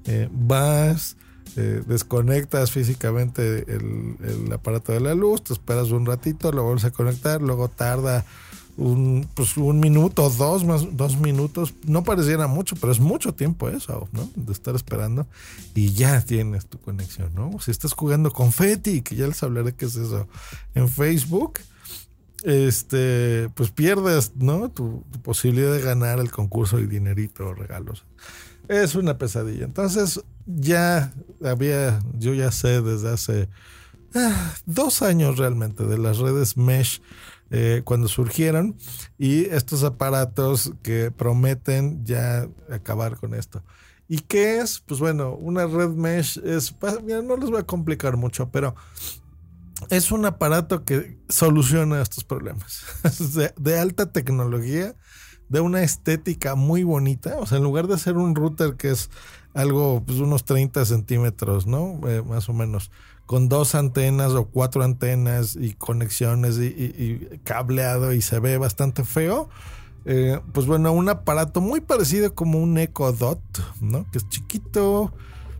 Eh, 0.05 0.27
vas, 0.31 1.15
eh, 1.55 1.81
desconectas 1.87 2.71
físicamente 2.71 3.65
el, 3.67 4.15
el, 4.23 4.53
aparato 4.53 4.91
de 4.91 4.99
la 4.99 5.15
luz, 5.15 5.43
te 5.43 5.53
esperas 5.53 5.91
un 5.91 6.05
ratito, 6.05 6.51
lo 6.51 6.63
vuelves 6.63 6.85
a 6.85 6.91
conectar, 6.91 7.41
luego 7.41 7.67
tarda 7.69 8.25
un, 8.79 9.27
pues 9.33 9.57
un 9.57 9.79
minuto, 9.79 10.29
dos 10.29 10.63
más, 10.63 10.95
dos 10.95 11.17
minutos, 11.17 11.73
no 11.85 12.03
pareciera 12.03 12.47
mucho, 12.47 12.75
pero 12.77 12.93
es 12.93 12.99
mucho 12.99 13.33
tiempo 13.33 13.69
eso, 13.69 14.07
¿no? 14.13 14.29
De 14.35 14.53
estar 14.53 14.73
esperando 14.73 15.27
y 15.75 15.91
ya 15.91 16.21
tienes 16.21 16.65
tu 16.65 16.79
conexión, 16.79 17.33
¿no? 17.35 17.59
Si 17.59 17.71
estás 17.71 17.93
jugando 17.93 18.31
confeti, 18.31 19.01
que 19.01 19.15
ya 19.15 19.27
les 19.27 19.43
hablaré 19.43 19.73
qué 19.73 19.85
es 19.85 19.97
eso, 19.97 20.27
en 20.75 20.87
Facebook, 20.87 21.59
este, 22.43 23.49
pues 23.53 23.69
pierdes, 23.69 24.31
¿no? 24.37 24.69
Tu, 24.69 25.03
tu 25.11 25.21
posibilidad 25.21 25.73
de 25.73 25.81
ganar 25.81 26.19
el 26.19 26.31
concurso 26.31 26.79
y 26.79 26.87
dinerito 26.87 27.47
o 27.47 27.53
regalos. 27.53 28.05
Es 28.69 28.95
una 28.95 29.17
pesadilla. 29.17 29.65
Entonces, 29.65 30.21
ya 30.45 31.11
había, 31.43 31.99
yo 32.17 32.33
ya 32.33 32.51
sé 32.51 32.81
desde 32.81 33.09
hace 33.09 33.49
ah, 34.15 34.53
dos 34.65 35.01
años 35.01 35.37
realmente 35.37 35.83
de 35.83 35.97
las 35.97 36.19
redes 36.19 36.55
mesh 36.55 37.01
eh, 37.51 37.81
cuando 37.83 38.07
surgieron 38.07 38.77
y 39.17 39.45
estos 39.45 39.83
aparatos 39.83 40.73
que 40.83 41.11
prometen 41.11 42.05
ya 42.05 42.47
acabar 42.69 43.17
con 43.17 43.33
esto. 43.33 43.63
¿Y 44.07 44.19
qué 44.19 44.59
es? 44.59 44.79
Pues 44.79 44.99
bueno, 44.99 45.35
una 45.35 45.67
red 45.67 45.89
mesh 45.89 46.39
es, 46.43 46.75
mira, 47.03 47.21
no 47.21 47.37
les 47.37 47.49
voy 47.49 47.59
a 47.59 47.65
complicar 47.65 48.17
mucho, 48.17 48.49
pero 48.49 48.75
es 49.89 50.11
un 50.11 50.25
aparato 50.25 50.83
que 50.83 51.19
soluciona 51.29 52.01
estos 52.01 52.23
problemas. 52.23 52.83
de, 53.35 53.53
de 53.55 53.79
alta 53.79 54.11
tecnología, 54.11 54.95
de 55.47 55.59
una 55.59 55.83
estética 55.83 56.55
muy 56.55 56.83
bonita. 56.83 57.37
O 57.39 57.45
sea, 57.45 57.57
en 57.57 57.63
lugar 57.63 57.87
de 57.87 57.97
ser 57.97 58.17
un 58.17 58.35
router 58.35 58.75
que 58.75 58.91
es 58.91 59.09
algo, 59.53 60.03
pues 60.05 60.19
unos 60.19 60.45
30 60.45 60.85
centímetros, 60.85 61.67
¿no? 61.67 61.99
Eh, 62.07 62.21
más 62.21 62.49
o 62.49 62.53
menos 62.53 62.91
con 63.29 63.47
dos 63.47 63.75
antenas 63.75 64.31
o 64.31 64.45
cuatro 64.45 64.81
antenas 64.81 65.55
y 65.55 65.73
conexiones 65.73 66.57
y, 66.57 66.63
y, 66.65 67.39
cableado 67.43 68.11
y 68.11 68.23
se 68.23 68.39
ve 68.39 68.57
bastante 68.57 69.03
feo. 69.03 69.49
Eh, 70.05 70.39
pues 70.51 70.65
bueno, 70.65 70.91
un 70.93 71.09
aparato 71.09 71.61
muy 71.61 71.79
parecido 71.79 72.33
como 72.33 72.57
un 72.57 72.75
Echo 72.79 73.11
Dot, 73.11 73.39
¿no? 73.81 74.09
Que 74.09 74.17
es 74.17 74.27
chiquito, 74.29 75.13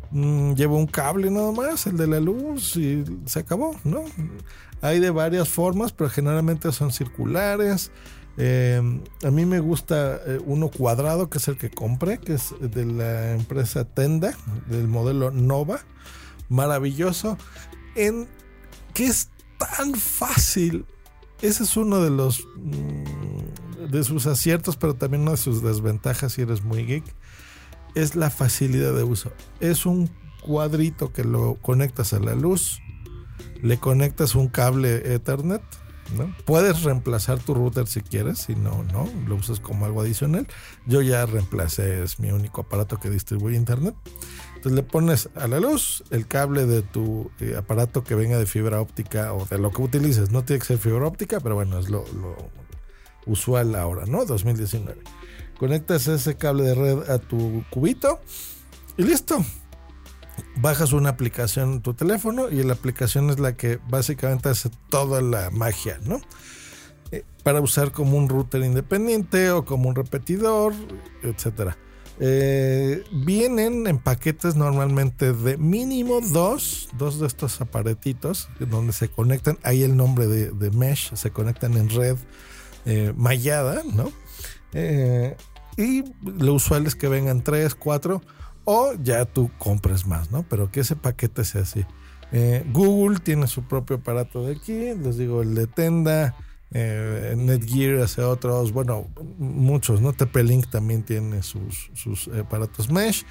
mmm, 0.10 0.54
lleva 0.54 0.78
un 0.78 0.88
cable 0.88 1.30
nada 1.30 1.52
más, 1.52 1.86
el 1.86 1.96
de 1.98 2.08
la 2.08 2.20
luz 2.20 2.76
y 2.76 3.04
se 3.28 3.42
acabó, 3.42 3.76
¿no? 3.84 4.02
Hay 4.82 5.00
de 5.00 5.12
varias 5.12 5.48
formas, 5.48 5.92
pero 5.92 6.10
generalmente 6.10 6.72
son 6.72 6.92
circulares. 6.92 7.92
Eh, 8.38 8.82
a 9.24 9.30
mí 9.30 9.46
me 9.46 9.60
gusta 9.60 10.20
eh, 10.26 10.40
uno 10.44 10.70
cuadrado, 10.70 11.30
que 11.30 11.38
es 11.38 11.48
el 11.48 11.58
que 11.58 11.70
compré, 11.70 12.18
que 12.18 12.34
es 12.34 12.52
de 12.60 12.86
la 12.86 13.34
empresa 13.34 13.86
Tenda, 13.86 14.36
del 14.72 14.88
modelo 14.88 15.30
Nova 15.30 15.82
maravilloso, 16.50 17.38
en 17.96 18.28
que 18.94 19.06
es 19.06 19.30
tan 19.58 19.94
fácil. 19.96 20.86
Ese 21.42 21.64
es 21.64 21.78
uno 21.78 22.02
de 22.02 22.10
los 22.10 22.46
mm, 22.58 23.90
de 23.90 24.04
sus 24.04 24.26
aciertos, 24.28 24.76
pero 24.76 24.96
también 24.96 25.24
una 25.24 25.32
de 25.32 25.38
sus 25.38 25.64
desventajas 25.64 26.34
si 26.34 26.42
eres 26.42 26.64
muy 26.64 26.86
geek. 26.86 27.04
Es 27.96 28.16
la 28.16 28.30
facilidad 28.30 28.94
de 28.94 29.04
uso. 29.04 29.32
Es 29.60 29.86
un 29.86 30.10
cuadrito 30.42 31.12
que 31.12 31.24
lo 31.24 31.56
conectas 31.56 32.14
a 32.14 32.20
la 32.20 32.36
luz, 32.36 32.82
le 33.62 33.78
conectas 33.80 34.36
un 34.36 34.48
cable 34.48 35.14
Ethernet, 35.14 35.62
¿no? 36.18 36.34
Puedes 36.46 36.84
reemplazar 36.84 37.40
tu 37.40 37.54
router 37.54 37.88
si 37.88 38.02
quieres, 38.02 38.40
si 38.40 38.56
no, 38.56 38.84
no, 38.94 39.08
lo 39.28 39.36
usas 39.36 39.60
como 39.60 39.86
algo 39.86 40.02
adicional. 40.02 40.48
Yo 40.86 41.02
ya 41.02 41.26
reemplacé, 41.26 42.04
es 42.04 42.20
mi 42.20 42.32
único 42.32 42.62
aparato 42.62 43.00
que 43.00 43.10
distribuye 43.10 43.58
internet. 43.58 43.96
Entonces 44.60 44.76
le 44.76 44.84
pones 44.84 45.30
a 45.36 45.48
la 45.48 45.62
luz 45.62 46.04
el 46.10 46.28
cable 46.28 46.66
de 46.66 46.82
tu 46.82 47.32
eh, 47.40 47.56
aparato 47.58 48.04
que 48.04 48.14
venga 48.14 48.38
de 48.38 48.46
fibra 48.46 48.82
óptica 48.82 49.32
o 49.32 49.46
de 49.46 49.58
lo 49.58 49.72
que 49.72 49.82
utilices. 49.82 50.32
No 50.32 50.44
tiene 50.44 50.60
que 50.60 50.66
ser 50.66 50.80
fibra 50.80 51.08
óptica, 51.08 51.40
pero 51.40 51.56
bueno, 51.56 51.80
es 51.80 51.90
lo, 51.90 52.04
usual 53.26 53.74
ahora, 53.76 54.06
¿no? 54.06 54.26
2019. 54.26 55.02
Conectas 55.58 56.10
ese 56.10 56.36
cable 56.36 56.64
de 56.64 56.76
red 56.76 57.10
a 57.10 57.20
tu 57.20 57.64
cubito 57.70 58.20
y 58.98 59.04
listo. 59.04 59.46
Bajas 60.58 60.92
una 60.92 61.12
aplicación 61.12 61.76
en 61.76 61.82
tu 61.82 61.94
teléfono 61.94 62.50
y 62.50 62.62
la 62.62 62.74
aplicación 62.74 63.30
es 63.30 63.40
la 63.40 63.56
que 63.56 63.80
básicamente 63.88 64.50
hace 64.50 64.70
toda 64.90 65.22
la 65.22 65.52
magia, 65.52 66.02
¿no? 66.04 66.20
Eh, 67.12 67.24
para 67.44 67.62
usar 67.62 67.94
como 67.94 68.18
un 68.18 68.28
router 68.28 68.62
independiente 68.64 69.52
o 69.52 69.64
como 69.64 69.88
un 69.88 69.96
repetidor, 69.96 70.74
etcétera. 71.24 71.78
Eh, 72.22 73.04
vienen 73.12 73.88
en 73.88 73.98
paquetes 73.98 74.56
normalmente 74.56 75.32
de 75.32 75.58
mínimo 75.58 76.20
dos, 76.20 76.90
dos 76.98 77.20
de 77.20 77.28
estos 77.28 77.62
aparatitos 77.62 78.50
donde 78.60 78.92
se 78.92 79.08
conectan, 79.08 79.58
ahí 79.64 79.84
el 79.84 79.96
nombre 79.96 80.28
de, 80.28 80.52
de 80.52 80.72
mesh, 80.72 81.14
se 81.16 81.32
conectan 81.32 81.78
en 81.78 81.90
red 81.90 82.18
eh, 82.86 83.14
mallada, 83.16 83.84
¿no? 83.94 84.12
Eh, 84.74 85.36
y 85.78 86.04
lo 86.24 86.56
usual 86.56 86.86
es 86.88 86.96
que 86.96 87.08
vengan 87.08 87.44
tres, 87.44 87.76
cuatro, 87.76 88.22
o 88.66 88.94
ya 89.02 89.26
tú 89.26 89.50
compres 89.58 90.06
más, 90.06 90.32
¿no? 90.32 90.44
Pero 90.50 90.72
que 90.72 90.82
ese 90.82 90.96
paquete 90.96 91.46
sea 91.46 91.62
así. 91.62 91.86
Eh, 92.32 92.66
Google 92.72 93.20
tiene 93.20 93.48
su 93.48 93.64
propio 93.64 93.98
aparato 93.98 94.46
de 94.46 94.54
aquí, 94.54 94.94
les 94.94 95.18
digo, 95.18 95.42
el 95.42 95.56
de 95.56 95.68
Tenda. 95.68 96.36
Eh, 96.72 97.34
Netgear 97.38 98.02
hace 98.02 98.22
otros, 98.22 98.72
bueno, 98.72 99.08
muchos, 99.38 100.02
¿no? 100.02 100.14
TP-Link 100.14 100.70
también 100.70 101.04
tiene 101.04 101.42
sus, 101.44 101.90
sus 101.94 102.28
aparatos 102.28 102.90
mesh. 102.90 103.26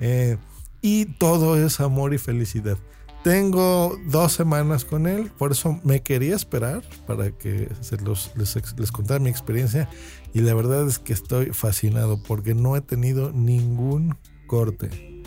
Eh, 0.00 0.36
y 0.80 1.06
todo 1.06 1.56
es 1.56 1.80
amor 1.80 2.14
y 2.14 2.18
felicidad. 2.18 2.78
Tengo 3.24 3.98
dos 4.06 4.32
semanas 4.32 4.84
con 4.84 5.06
él, 5.06 5.30
por 5.36 5.52
eso 5.52 5.80
me 5.82 6.02
quería 6.02 6.36
esperar 6.36 6.82
para 7.06 7.30
que 7.32 7.68
se 7.80 7.96
les, 7.96 8.30
les 8.78 8.92
contara 8.92 9.18
mi 9.18 9.28
experiencia. 9.28 9.88
Y 10.32 10.40
la 10.40 10.54
verdad 10.54 10.86
es 10.86 10.98
que 10.98 11.12
estoy 11.12 11.46
fascinado 11.46 12.22
porque 12.22 12.54
no 12.54 12.76
he 12.76 12.80
tenido 12.80 13.32
ningún 13.32 14.16
corte. 14.46 15.22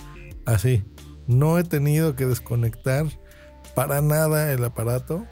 Así, 0.46 0.84
no 1.28 1.60
he 1.60 1.64
tenido 1.64 2.16
que 2.16 2.26
desconectar 2.26 3.06
para 3.76 4.02
nada 4.02 4.52
el 4.52 4.64
aparato 4.64 5.26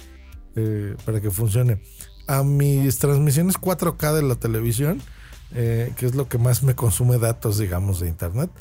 eh, 0.55 0.95
para 1.05 1.21
que 1.21 1.29
funcione 1.29 1.81
a 2.29 2.43
mis 2.43 2.99
transmisiones 2.99 3.59
4K 3.59 4.13
de 4.13 4.21
la 4.21 4.35
televisión, 4.35 5.01
eh, 5.55 5.91
que 5.97 6.05
es 6.05 6.13
lo 6.13 6.29
que 6.29 6.37
más 6.37 6.61
me 6.61 6.75
consume 6.75 7.17
datos, 7.17 7.57
digamos, 7.57 7.99
de 7.99 8.07
internet. 8.07 8.51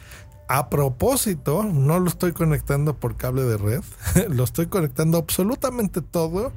A 0.49 0.71
propósito, 0.71 1.63
no 1.65 2.01
lo 2.01 2.09
estoy 2.09 2.33
conectando 2.33 2.99
por 2.99 3.19
cable 3.19 3.43
de 3.43 3.59
red, 3.59 3.83
lo 4.31 4.45
estoy 4.45 4.69
conectando 4.69 5.19
absolutamente 5.19 6.01
todo 6.01 6.51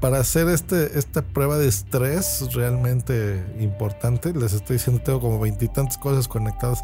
para 0.00 0.18
hacer 0.18 0.48
este, 0.48 0.98
esta 0.98 1.22
prueba 1.22 1.56
de 1.56 1.68
estrés 1.68 2.52
realmente 2.52 3.44
importante. 3.60 4.34
Les 4.34 4.52
estoy 4.52 4.78
diciendo, 4.78 5.00
tengo 5.04 5.20
como 5.20 5.38
veintitantas 5.38 5.98
cosas 5.98 6.26
conectadas, 6.26 6.82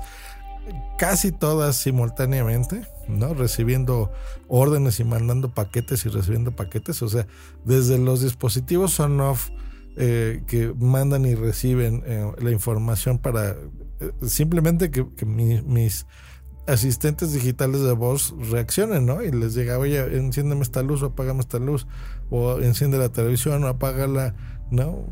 casi 0.96 1.32
todas 1.32 1.74
simultáneamente, 1.74 2.86
¿no? 3.08 3.34
Recibiendo 3.34 4.10
órdenes 4.48 5.00
y 5.00 5.04
mandando 5.04 5.52
paquetes 5.54 6.04
y 6.06 6.08
recibiendo 6.08 6.54
paquetes. 6.54 7.02
O 7.02 7.08
sea, 7.08 7.26
desde 7.64 7.98
los 7.98 8.22
dispositivos 8.22 8.98
on-off 9.00 9.50
eh, 9.96 10.42
que 10.46 10.74
mandan 10.78 11.24
y 11.24 11.34
reciben 11.34 12.02
eh, 12.06 12.30
la 12.38 12.50
información 12.50 13.18
para 13.18 13.50
eh, 13.50 14.12
simplemente 14.26 14.90
que, 14.90 15.06
que 15.16 15.24
mi, 15.24 15.62
mis 15.62 16.06
asistentes 16.66 17.32
digitales 17.32 17.80
de 17.80 17.92
voz 17.92 18.34
reaccionen, 18.50 19.06
¿no? 19.06 19.22
Y 19.22 19.30
les 19.30 19.54
llega, 19.54 19.78
oye, 19.78 20.16
enciéndeme 20.16 20.62
esta 20.62 20.82
luz 20.82 21.02
o 21.02 21.06
apágame 21.06 21.40
esta 21.40 21.58
luz, 21.58 21.86
o 22.30 22.58
enciende 22.58 22.98
la 22.98 23.08
televisión 23.08 23.64
o 23.64 23.68
apágala, 23.68 24.34
¿no? 24.70 25.06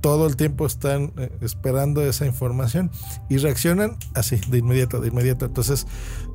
Todo 0.00 0.26
el 0.26 0.36
tiempo 0.36 0.66
están 0.66 1.12
eh, 1.16 1.30
esperando 1.40 2.02
esa 2.02 2.26
información 2.26 2.90
y 3.28 3.38
reaccionan 3.38 3.96
así, 4.14 4.36
de 4.48 4.58
inmediato, 4.58 5.00
de 5.00 5.08
inmediato. 5.08 5.46
Entonces, 5.46 5.86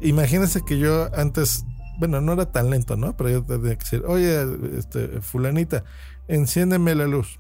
imagínense 0.01 0.63
que 0.63 0.77
yo 0.79 1.09
antes, 1.15 1.65
bueno, 1.99 2.21
no 2.21 2.33
era 2.33 2.51
tan 2.51 2.69
lento, 2.69 2.97
¿no? 2.97 3.15
Pero 3.15 3.29
yo 3.29 3.43
tenía 3.43 3.75
que 3.75 3.83
decir, 3.83 4.03
oye, 4.07 4.45
este, 4.77 5.21
fulanita, 5.21 5.83
enciéndeme 6.27 6.95
la 6.95 7.07
luz. 7.07 7.39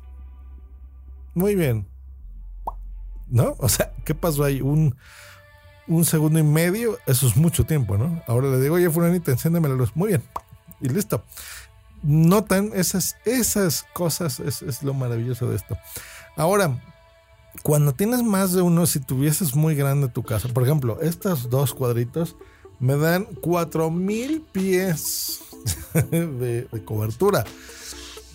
Muy 1.33 1.55
bien. 1.55 1.87
¿No? 3.27 3.55
O 3.59 3.69
sea, 3.69 3.93
¿qué 4.05 4.15
pasó 4.15 4.43
ahí? 4.43 4.61
Un 4.61 4.95
un 5.89 6.05
segundo 6.05 6.39
y 6.39 6.43
medio, 6.43 6.99
eso 7.07 7.27
es 7.27 7.35
mucho 7.35 7.65
tiempo, 7.65 7.97
¿no? 7.97 8.21
Ahora 8.27 8.49
le 8.51 8.61
digo, 8.61 8.75
oye, 8.75 8.89
fulanita, 8.89 9.31
enciéndeme 9.31 9.67
la 9.67 9.75
luz. 9.75 9.91
Muy 9.95 10.09
bien. 10.09 10.23
y 10.79 10.87
listo. 10.87 11.23
Notan 12.03 12.71
esas, 12.73 13.17
esas 13.25 13.85
cosas, 13.93 14.39
es, 14.39 14.61
es 14.61 14.83
lo 14.83 14.93
maravilloso 14.93 15.49
de 15.49 15.55
esto. 15.55 15.77
Ahora, 16.35 16.81
cuando 17.63 17.93
tienes 17.93 18.23
más 18.23 18.53
de 18.53 18.61
uno, 18.61 18.85
si 18.85 18.99
tuvieses 18.99 19.55
muy 19.55 19.75
grande 19.75 20.07
tu 20.07 20.23
casa, 20.23 20.47
por 20.49 20.63
ejemplo, 20.63 20.99
estos 21.01 21.49
dos 21.49 21.73
cuadritos 21.73 22.35
me 22.79 22.95
dan 22.95 23.25
4000 23.25 24.41
pies 24.51 25.41
de, 26.11 26.67
cobertura. 26.85 27.43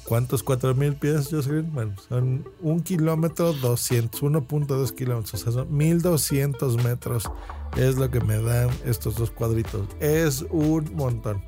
¿Cuántos 0.04 0.42
4000 0.42 0.96
pies? 0.96 1.30
Bueno, 1.72 1.94
son 2.06 2.46
un 2.60 2.82
kilómetro 2.82 3.54
200, 3.54 4.22
1.2 4.22 4.94
kilómetros, 4.94 5.34
o 5.34 5.36
sea, 5.38 5.52
son 5.52 5.74
1200 5.74 6.84
metros. 6.84 7.24
Es 7.76 7.96
lo 7.96 8.10
que 8.10 8.20
me 8.20 8.36
dan 8.38 8.68
estos 8.84 9.16
dos 9.16 9.30
cuadritos. 9.30 9.88
Es 10.00 10.44
un 10.50 10.94
montón. 10.94 11.42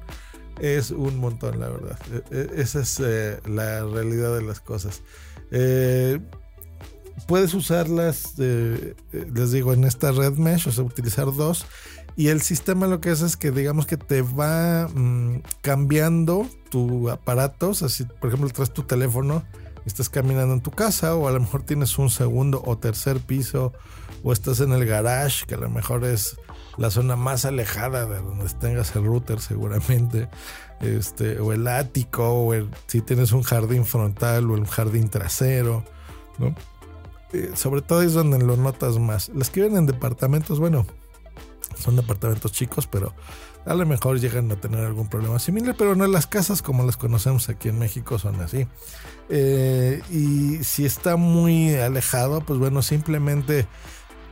Es 0.60 0.90
un 0.90 1.18
montón, 1.18 1.60
la 1.60 1.68
verdad. 1.68 1.98
E, 2.30 2.36
e, 2.36 2.60
esa 2.60 2.80
es 2.80 3.00
eh, 3.00 3.40
la 3.46 3.84
realidad 3.84 4.34
de 4.34 4.42
las 4.42 4.60
cosas. 4.60 5.02
Eh, 5.50 6.18
puedes 7.26 7.54
usarlas, 7.54 8.34
eh, 8.38 8.94
les 9.12 9.52
digo, 9.52 9.72
en 9.72 9.84
esta 9.84 10.12
red 10.12 10.34
mesh, 10.34 10.68
o 10.68 10.72
sea, 10.72 10.84
utilizar 10.84 11.26
dos. 11.34 11.66
Y 12.16 12.28
el 12.28 12.40
sistema 12.40 12.86
lo 12.86 13.00
que 13.00 13.10
hace 13.10 13.26
es 13.26 13.36
que 13.36 13.50
digamos 13.50 13.86
que 13.86 13.98
te 13.98 14.22
va 14.22 14.88
mm, 14.88 15.42
cambiando 15.60 16.48
tu 16.70 17.10
aparato. 17.10 17.70
O 17.70 17.74
si 17.74 18.04
por 18.04 18.28
ejemplo 18.28 18.48
traes 18.50 18.72
tu 18.72 18.84
teléfono 18.84 19.44
estás 19.86 20.08
caminando 20.08 20.52
en 20.52 20.60
tu 20.60 20.72
casa, 20.72 21.14
o 21.14 21.28
a 21.28 21.30
lo 21.30 21.40
mejor 21.40 21.62
tienes 21.62 21.96
un 21.98 22.10
segundo 22.10 22.62
o 22.66 22.76
tercer 22.76 23.20
piso, 23.20 23.72
o 24.22 24.32
estás 24.32 24.60
en 24.60 24.72
el 24.72 24.84
garage, 24.84 25.46
que 25.46 25.54
a 25.54 25.58
lo 25.58 25.70
mejor 25.70 26.04
es 26.04 26.36
la 26.76 26.90
zona 26.90 27.16
más 27.16 27.44
alejada 27.44 28.06
de 28.06 28.16
donde 28.16 28.48
tengas 28.54 28.94
el 28.96 29.04
router 29.04 29.40
seguramente, 29.40 30.28
este, 30.80 31.40
o 31.40 31.52
el 31.52 31.66
ático, 31.68 32.46
o 32.46 32.54
si 32.86 33.00
tienes 33.00 33.32
un 33.32 33.42
jardín 33.42 33.84
frontal 33.84 34.50
o 34.50 34.54
un 34.54 34.66
jardín 34.66 35.08
trasero, 35.08 35.84
¿no? 36.38 36.54
Eh, 37.32 37.52
sobre 37.54 37.82
todo 37.82 38.02
es 38.02 38.12
donde 38.12 38.38
lo 38.38 38.56
notas 38.56 38.98
más. 38.98 39.30
Las 39.30 39.50
que 39.50 39.62
viven 39.62 39.76
en 39.78 39.86
departamentos, 39.86 40.58
bueno, 40.58 40.86
son 41.78 41.96
departamentos 41.96 42.52
chicos, 42.52 42.86
pero 42.86 43.12
a 43.64 43.74
lo 43.74 43.84
mejor 43.84 44.20
llegan 44.20 44.50
a 44.52 44.56
tener 44.56 44.84
algún 44.84 45.08
problema 45.08 45.38
similar, 45.38 45.74
pero 45.76 45.96
no 45.96 46.06
las 46.06 46.26
casas 46.26 46.62
como 46.62 46.84
las 46.84 46.96
conocemos 46.96 47.48
aquí 47.48 47.68
en 47.68 47.78
México 47.78 48.18
son 48.18 48.40
así. 48.40 48.66
Eh, 49.28 50.02
y 50.10 50.62
si 50.62 50.86
está 50.86 51.16
muy 51.16 51.74
alejado, 51.74 52.40
pues 52.42 52.58
bueno, 52.58 52.80
simplemente 52.82 53.66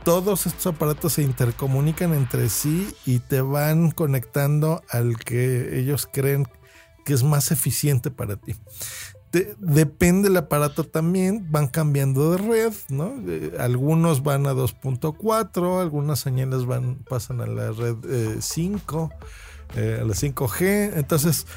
todos 0.05 0.47
estos 0.47 0.67
aparatos 0.67 1.13
se 1.13 1.23
intercomunican 1.23 2.13
entre 2.13 2.47
sí 2.47 2.87
y 3.05 3.19
te 3.19 3.41
van 3.41 3.91
conectando 3.91 4.81
al 4.89 5.17
que 5.17 5.77
ellos 5.79 6.07
creen 6.09 6.47
que 7.03 7.13
es 7.13 7.23
más 7.23 7.51
eficiente 7.51 8.09
para 8.11 8.37
ti 8.37 8.55
depende 9.59 10.29
el 10.29 10.37
aparato 10.37 10.83
también, 10.83 11.47
van 11.51 11.67
cambiando 11.67 12.31
de 12.31 12.37
red, 12.37 12.73
¿no? 12.89 13.13
Eh, 13.27 13.53
algunos 13.59 14.23
van 14.23 14.47
a 14.47 14.53
2.4, 14.53 15.81
algunas 15.81 16.19
señales 16.19 16.65
van, 16.65 16.95
pasan 17.09 17.41
a 17.41 17.47
la 17.47 17.71
red 17.71 17.95
5, 18.39 19.09
eh, 19.75 19.79
eh, 19.79 19.99
a 20.01 20.05
la 20.05 20.13
5G. 20.13 20.93
Entonces, 20.95 21.47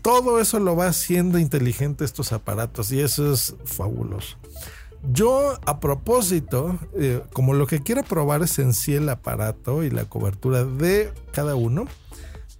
todo 0.00 0.40
eso 0.40 0.58
lo 0.58 0.76
va 0.76 0.86
haciendo 0.86 1.38
inteligente 1.38 2.04
estos 2.04 2.32
aparatos 2.32 2.90
y 2.92 3.00
eso 3.00 3.32
es 3.32 3.54
fabuloso. 3.64 4.38
Yo, 5.10 5.58
a 5.66 5.80
propósito, 5.80 6.78
como 7.32 7.54
lo 7.54 7.66
que 7.66 7.82
quiero 7.82 8.02
probar 8.04 8.42
es 8.42 8.58
en 8.58 8.72
sí 8.72 8.94
el 8.94 9.08
aparato 9.08 9.82
y 9.82 9.90
la 9.90 10.04
cobertura 10.04 10.64
de 10.64 11.12
cada 11.32 11.56
uno, 11.56 11.86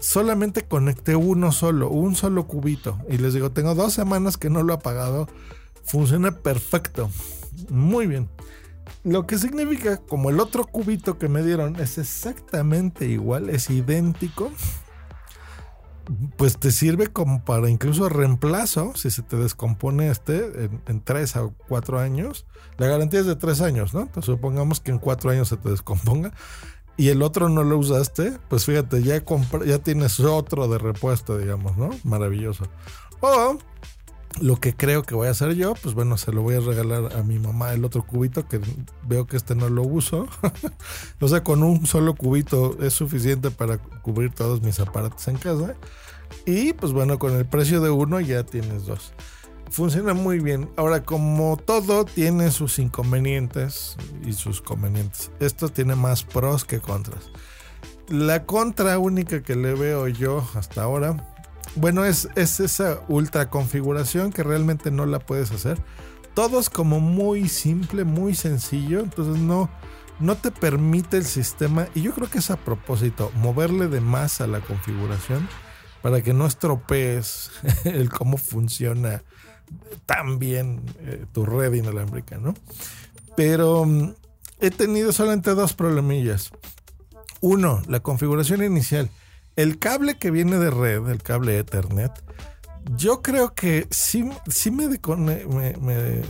solamente 0.00 0.62
conecté 0.62 1.14
uno 1.14 1.52
solo, 1.52 1.88
un 1.88 2.16
solo 2.16 2.48
cubito. 2.48 2.98
Y 3.08 3.18
les 3.18 3.34
digo, 3.34 3.52
tengo 3.52 3.74
dos 3.74 3.92
semanas 3.92 4.36
que 4.36 4.50
no 4.50 4.62
lo 4.62 4.72
he 4.72 4.76
apagado. 4.76 5.28
Funciona 5.84 6.32
perfecto. 6.32 7.10
Muy 7.70 8.06
bien. 8.06 8.28
Lo 9.04 9.26
que 9.26 9.38
significa, 9.38 9.98
como 9.98 10.30
el 10.30 10.40
otro 10.40 10.64
cubito 10.64 11.18
que 11.18 11.28
me 11.28 11.42
dieron 11.42 11.76
es 11.76 11.98
exactamente 11.98 13.06
igual, 13.06 13.50
es 13.50 13.70
idéntico, 13.70 14.50
pues 16.36 16.58
te 16.58 16.70
sirve 16.70 17.08
como 17.08 17.44
para 17.44 17.68
incluso 17.70 18.08
reemplazo, 18.08 18.92
si 18.96 19.10
se 19.10 19.22
te 19.22 19.36
descompone 19.36 20.10
este 20.10 20.70
en, 20.86 21.00
tres 21.02 21.36
a 21.36 21.48
cuatro 21.68 21.98
años. 21.98 22.46
La 22.78 22.86
garantía 22.86 23.20
es 23.20 23.26
de 23.26 23.36
tres 23.36 23.60
años, 23.60 23.94
¿no? 23.94 24.02
Entonces 24.02 24.26
supongamos 24.26 24.80
que 24.80 24.90
en 24.90 24.98
cuatro 24.98 25.30
años 25.30 25.48
se 25.48 25.56
te 25.56 25.68
descomponga 25.68 26.32
y 26.96 27.08
el 27.08 27.22
otro 27.22 27.48
no 27.48 27.64
lo 27.64 27.78
usaste, 27.78 28.38
pues 28.48 28.64
fíjate, 28.64 29.02
ya, 29.02 29.22
ya 29.66 29.78
tienes 29.78 30.20
otro 30.20 30.68
de 30.68 30.78
repuesto, 30.78 31.38
digamos, 31.38 31.76
¿no? 31.76 31.90
Maravilloso. 32.04 32.64
O 33.20 33.58
lo 34.40 34.56
que 34.56 34.74
creo 34.74 35.02
que 35.02 35.14
voy 35.14 35.28
a 35.28 35.30
hacer 35.30 35.54
yo, 35.54 35.74
pues 35.74 35.94
bueno, 35.94 36.16
se 36.16 36.32
lo 36.32 36.42
voy 36.42 36.56
a 36.56 36.60
regalar 36.60 37.16
a 37.16 37.22
mi 37.22 37.38
mamá 37.38 37.72
el 37.72 37.84
otro 37.84 38.04
cubito, 38.04 38.46
que 38.46 38.60
veo 39.06 39.26
que 39.26 39.36
este 39.36 39.54
no 39.54 39.68
lo 39.68 39.82
uso. 39.82 40.28
o 41.20 41.28
sea, 41.28 41.44
con 41.44 41.62
un 41.62 41.86
solo 41.86 42.14
cubito 42.14 42.76
es 42.80 42.94
suficiente 42.94 43.50
para 43.50 43.78
cubrir 43.78 44.32
todos 44.32 44.62
mis 44.62 44.80
aparatos 44.80 45.26
en 45.28 45.36
casa. 45.36 45.74
Y 46.46 46.72
pues 46.72 46.92
bueno, 46.92 47.18
con 47.18 47.36
el 47.36 47.44
precio 47.44 47.80
de 47.80 47.90
uno 47.90 48.20
ya 48.20 48.44
tienes 48.44 48.86
dos 48.86 49.12
funciona 49.72 50.12
muy 50.14 50.38
bien. 50.38 50.70
Ahora, 50.76 51.02
como 51.02 51.56
todo 51.56 52.04
tiene 52.04 52.50
sus 52.50 52.78
inconvenientes 52.78 53.96
y 54.24 54.34
sus 54.34 54.60
convenientes, 54.60 55.32
esto 55.40 55.68
tiene 55.68 55.96
más 55.96 56.22
pros 56.22 56.64
que 56.64 56.78
contras. 56.78 57.30
La 58.08 58.44
contra 58.44 58.98
única 58.98 59.42
que 59.42 59.56
le 59.56 59.74
veo 59.74 60.06
yo 60.08 60.46
hasta 60.54 60.82
ahora, 60.82 61.31
bueno, 61.76 62.04
es, 62.04 62.28
es 62.36 62.60
esa 62.60 63.00
ultra 63.08 63.50
configuración 63.50 64.32
que 64.32 64.42
realmente 64.42 64.90
no 64.90 65.06
la 65.06 65.18
puedes 65.18 65.50
hacer. 65.52 65.78
Todo 66.34 66.60
es 66.60 66.70
como 66.70 67.00
muy 67.00 67.48
simple, 67.48 68.04
muy 68.04 68.34
sencillo, 68.34 69.00
entonces 69.00 69.40
no, 69.40 69.68
no 70.18 70.36
te 70.36 70.50
permite 70.50 71.18
el 71.18 71.24
sistema, 71.24 71.88
y 71.94 72.02
yo 72.02 72.14
creo 72.14 72.30
que 72.30 72.38
es 72.38 72.50
a 72.50 72.56
propósito, 72.56 73.30
moverle 73.36 73.88
de 73.88 74.00
más 74.00 74.40
a 74.40 74.46
la 74.46 74.60
configuración 74.60 75.48
para 76.00 76.22
que 76.22 76.32
no 76.32 76.46
estropees 76.46 77.50
el 77.84 78.10
cómo 78.10 78.36
funciona 78.36 79.22
también 80.06 80.82
eh, 81.00 81.26
tu 81.32 81.46
red 81.46 81.72
inalámbrica, 81.72 82.38
¿no? 82.38 82.54
Pero 83.36 83.84
mm, 83.84 84.14
he 84.60 84.70
tenido 84.70 85.12
solamente 85.12 85.54
dos 85.54 85.72
problemillas. 85.72 86.50
Uno, 87.40 87.82
la 87.88 88.00
configuración 88.00 88.62
inicial. 88.62 89.10
El 89.56 89.78
cable 89.78 90.18
que 90.18 90.30
viene 90.30 90.58
de 90.58 90.70
red, 90.70 91.08
el 91.08 91.22
cable 91.22 91.58
Ethernet, 91.58 92.12
yo 92.96 93.22
creo 93.22 93.54
que 93.54 93.86
sí, 93.90 94.28
sí 94.48 94.70
me, 94.70 94.88
me, 94.88 96.22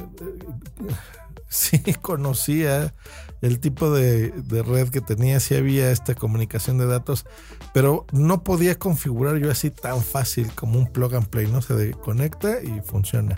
sí 1.49 1.81
conocía 2.01 2.95
el 3.41 3.59
tipo 3.59 3.91
de, 3.91 4.33
red 4.67 4.89
que 4.91 5.01
tenía, 5.01 5.41
sí 5.41 5.57
había 5.57 5.91
esta 5.91 6.15
comunicación 6.15 6.79
de 6.79 6.87
datos, 6.87 7.27
pero 7.75 8.07
no 8.13 8.45
podía 8.45 8.79
configurar 8.79 9.37
yo 9.37 9.51
así 9.51 9.71
tan 9.71 10.03
fácil 10.03 10.53
como 10.55 10.79
un 10.79 10.87
plug 10.87 11.15
and 11.17 11.27
play, 11.27 11.47
¿no? 11.49 11.61
Se 11.61 11.93
conecta 11.93 12.63
y 12.63 12.81
funciona. 12.85 13.37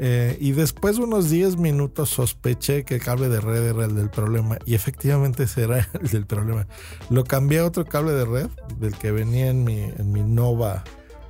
Eh, 0.00 0.36
y 0.40 0.52
después 0.52 0.96
de 0.96 1.02
unos 1.02 1.28
10 1.28 1.56
minutos 1.56 2.10
sospeché 2.10 2.84
que 2.84 2.96
el 2.96 3.02
cable 3.02 3.28
de 3.28 3.40
red 3.40 3.64
era 3.64 3.84
el 3.84 3.96
del 3.96 4.10
problema 4.10 4.56
y 4.64 4.74
efectivamente 4.74 5.48
será 5.48 5.88
el 6.00 6.08
del 6.08 6.26
problema. 6.26 6.66
Lo 7.10 7.24
cambié 7.24 7.60
a 7.60 7.66
otro 7.66 7.84
cable 7.84 8.12
de 8.12 8.24
red, 8.24 8.48
del 8.78 8.96
que 8.96 9.10
venía 9.10 9.48
en 9.48 9.64
mi, 9.64 9.82
en 9.82 10.12
mi 10.12 10.22
Nova 10.22 10.84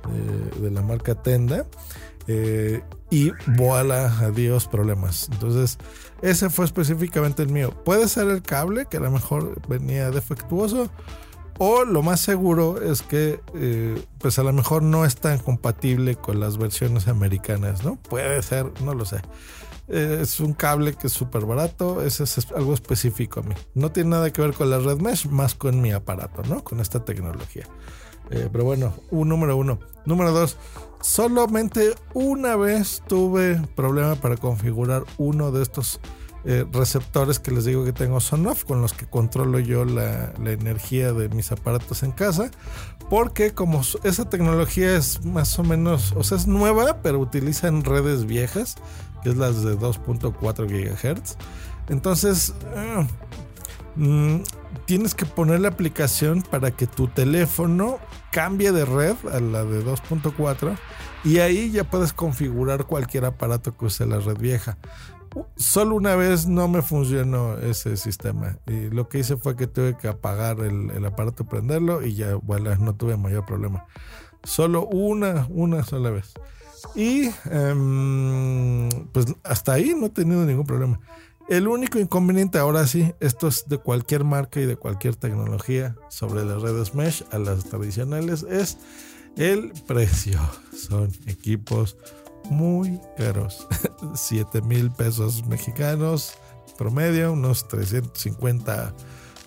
eh, 0.05 0.59
de 0.61 0.71
la 0.71 0.81
marca 0.81 1.15
Tenda. 1.15 1.65
Eh, 2.27 2.83
y 3.09 3.31
voilà, 3.57 4.19
adiós 4.19 4.67
problemas. 4.67 5.29
Entonces, 5.31 5.79
ese 6.21 6.51
fue 6.51 6.65
específicamente 6.65 7.41
el 7.41 7.49
mío. 7.49 7.71
Puede 7.83 8.07
ser 8.07 8.27
el 8.27 8.43
cable, 8.43 8.85
que 8.85 8.97
a 8.97 8.99
lo 8.99 9.09
mejor 9.09 9.59
venía 9.67 10.11
defectuoso, 10.11 10.91
o 11.59 11.85
lo 11.85 12.01
más 12.01 12.21
seguro 12.21 12.81
es 12.81 13.03
que, 13.03 13.39
eh, 13.53 14.01
pues 14.17 14.39
a 14.39 14.43
lo 14.43 14.51
mejor 14.51 14.81
no 14.81 15.05
es 15.05 15.15
tan 15.15 15.37
compatible 15.37 16.15
con 16.15 16.39
las 16.39 16.57
versiones 16.57 17.07
americanas, 17.07 17.83
¿no? 17.83 17.97
Puede 17.97 18.41
ser, 18.41 18.71
no 18.81 18.95
lo 18.95 19.05
sé. 19.05 19.17
Eh, 19.87 20.19
es 20.21 20.39
un 20.39 20.53
cable 20.53 20.93
que 20.93 21.07
es 21.07 21.13
súper 21.13 21.45
barato, 21.45 22.01
ese 22.01 22.23
es 22.23 22.51
algo 22.55 22.73
específico 22.73 23.41
a 23.41 23.43
mí. 23.43 23.55
No 23.75 23.91
tiene 23.91 24.09
nada 24.09 24.31
que 24.31 24.41
ver 24.41 24.53
con 24.53 24.69
la 24.69 24.79
red 24.79 24.97
mesh, 24.97 25.27
más 25.27 25.53
con 25.53 25.81
mi 25.81 25.91
aparato, 25.91 26.41
¿no? 26.43 26.63
Con 26.63 26.79
esta 26.79 27.05
tecnología. 27.05 27.67
pero 28.29 28.63
bueno, 28.63 28.93
un 29.11 29.29
número 29.29 29.55
uno. 29.55 29.79
Número 30.05 30.31
dos, 30.31 30.57
Solamente 31.01 31.95
una 32.13 32.57
vez 32.57 33.01
tuve 33.07 33.61
problema 33.75 34.15
para 34.15 34.35
configurar 34.35 35.05
uno 35.17 35.51
de 35.51 35.63
estos 35.63 35.99
eh, 36.45 36.65
receptores 36.71 37.37
que 37.39 37.51
les 37.51 37.65
digo 37.65 37.83
que 37.83 37.91
tengo 37.91 38.19
son 38.19 38.47
off, 38.47 38.63
con 38.63 38.81
los 38.81 38.93
que 38.93 39.05
controlo 39.05 39.59
yo 39.59 39.83
la, 39.83 40.33
energía 40.45 41.11
de 41.11 41.29
mis 41.29 41.51
aparatos 41.51 42.03
en 42.03 42.11
casa. 42.11 42.49
Porque 43.09 43.51
como 43.53 43.81
esa 44.03 44.29
tecnología 44.29 44.95
es 44.95 45.25
más 45.25 45.57
o 45.59 45.63
menos, 45.63 46.13
o 46.15 46.23
sea, 46.23 46.37
es 46.37 46.47
nueva, 46.47 47.01
pero 47.01 47.19
utilizan 47.19 47.83
redes 47.83 48.25
viejas, 48.25 48.75
que 49.23 49.29
es 49.29 49.37
las 49.37 49.63
de 49.63 49.77
2.4 49.77 50.33
GHz. 50.67 51.35
Entonces, 51.89 52.53
eh, 52.75 53.07
mm, 53.95 54.43
tienes 54.85 55.15
que 55.15 55.25
poner 55.25 55.59
la 55.59 55.69
aplicación 55.69 56.43
para 56.43 56.71
que 56.71 56.87
tu 56.87 57.07
teléfono 57.07 57.99
cambie 58.31 58.71
de 58.71 58.85
red 58.85 59.15
a 59.31 59.39
la 59.39 59.63
de 59.63 59.83
2.4 59.83 60.77
y 61.23 61.39
ahí 61.39 61.71
ya 61.71 61.83
puedes 61.83 62.13
configurar 62.13 62.85
cualquier 62.85 63.25
aparato 63.25 63.75
que 63.75 63.85
use 63.85 64.05
la 64.05 64.19
red 64.19 64.37
vieja. 64.37 64.77
Solo 65.55 65.95
una 65.95 66.15
vez 66.15 66.47
no 66.47 66.67
me 66.67 66.81
funcionó 66.81 67.57
ese 67.57 67.97
sistema 67.97 68.57
y 68.67 68.89
lo 68.89 69.09
que 69.09 69.19
hice 69.19 69.37
fue 69.37 69.55
que 69.55 69.67
tuve 69.67 69.97
que 69.97 70.07
apagar 70.07 70.59
el, 70.59 71.05
aparato, 71.05 71.45
prenderlo 71.45 72.05
y 72.05 72.15
ya, 72.15 72.35
bueno, 72.35 72.75
no 72.75 72.95
tuve 72.95 73.17
mayor 73.17 73.45
problema. 73.45 73.85
Solo 74.43 74.85
una, 74.87 75.47
una 75.49 75.83
sola 75.83 76.09
vez. 76.11 76.33
Y 76.95 77.29
em, 77.51 78.89
pues 79.11 79.27
hasta 79.43 79.73
ahí 79.73 79.93
no 79.95 80.07
he 80.07 80.09
tenido 80.09 80.45
ningún 80.45 80.65
problema. 80.65 80.99
El 81.49 81.67
único 81.67 81.97
inconveniente 81.97 82.59
ahora 82.59 82.85
sí, 82.85 83.11
esto 83.19 83.47
es 83.47 83.67
de 83.67 83.79
cualquier 83.79 84.23
marca 84.23 84.59
y 84.59 84.65
de 84.65 84.77
cualquier 84.77 85.15
tecnología 85.15 85.95
sobre 86.09 86.45
las 86.45 86.61
redes 86.61 86.93
mesh 86.93 87.25
a 87.31 87.39
las 87.39 87.65
tradicionales, 87.65 88.43
es 88.43 88.77
el 89.35 89.71
precio. 89.87 90.39
Son 90.71 91.11
equipos 91.25 91.97
muy 92.49 92.99
caros. 93.17 93.67
7 94.15 94.61
mil 94.61 94.91
pesos 94.91 95.45
mexicanos 95.45 96.33
promedio, 96.79 97.33
unos 97.33 97.67
350 97.67 98.93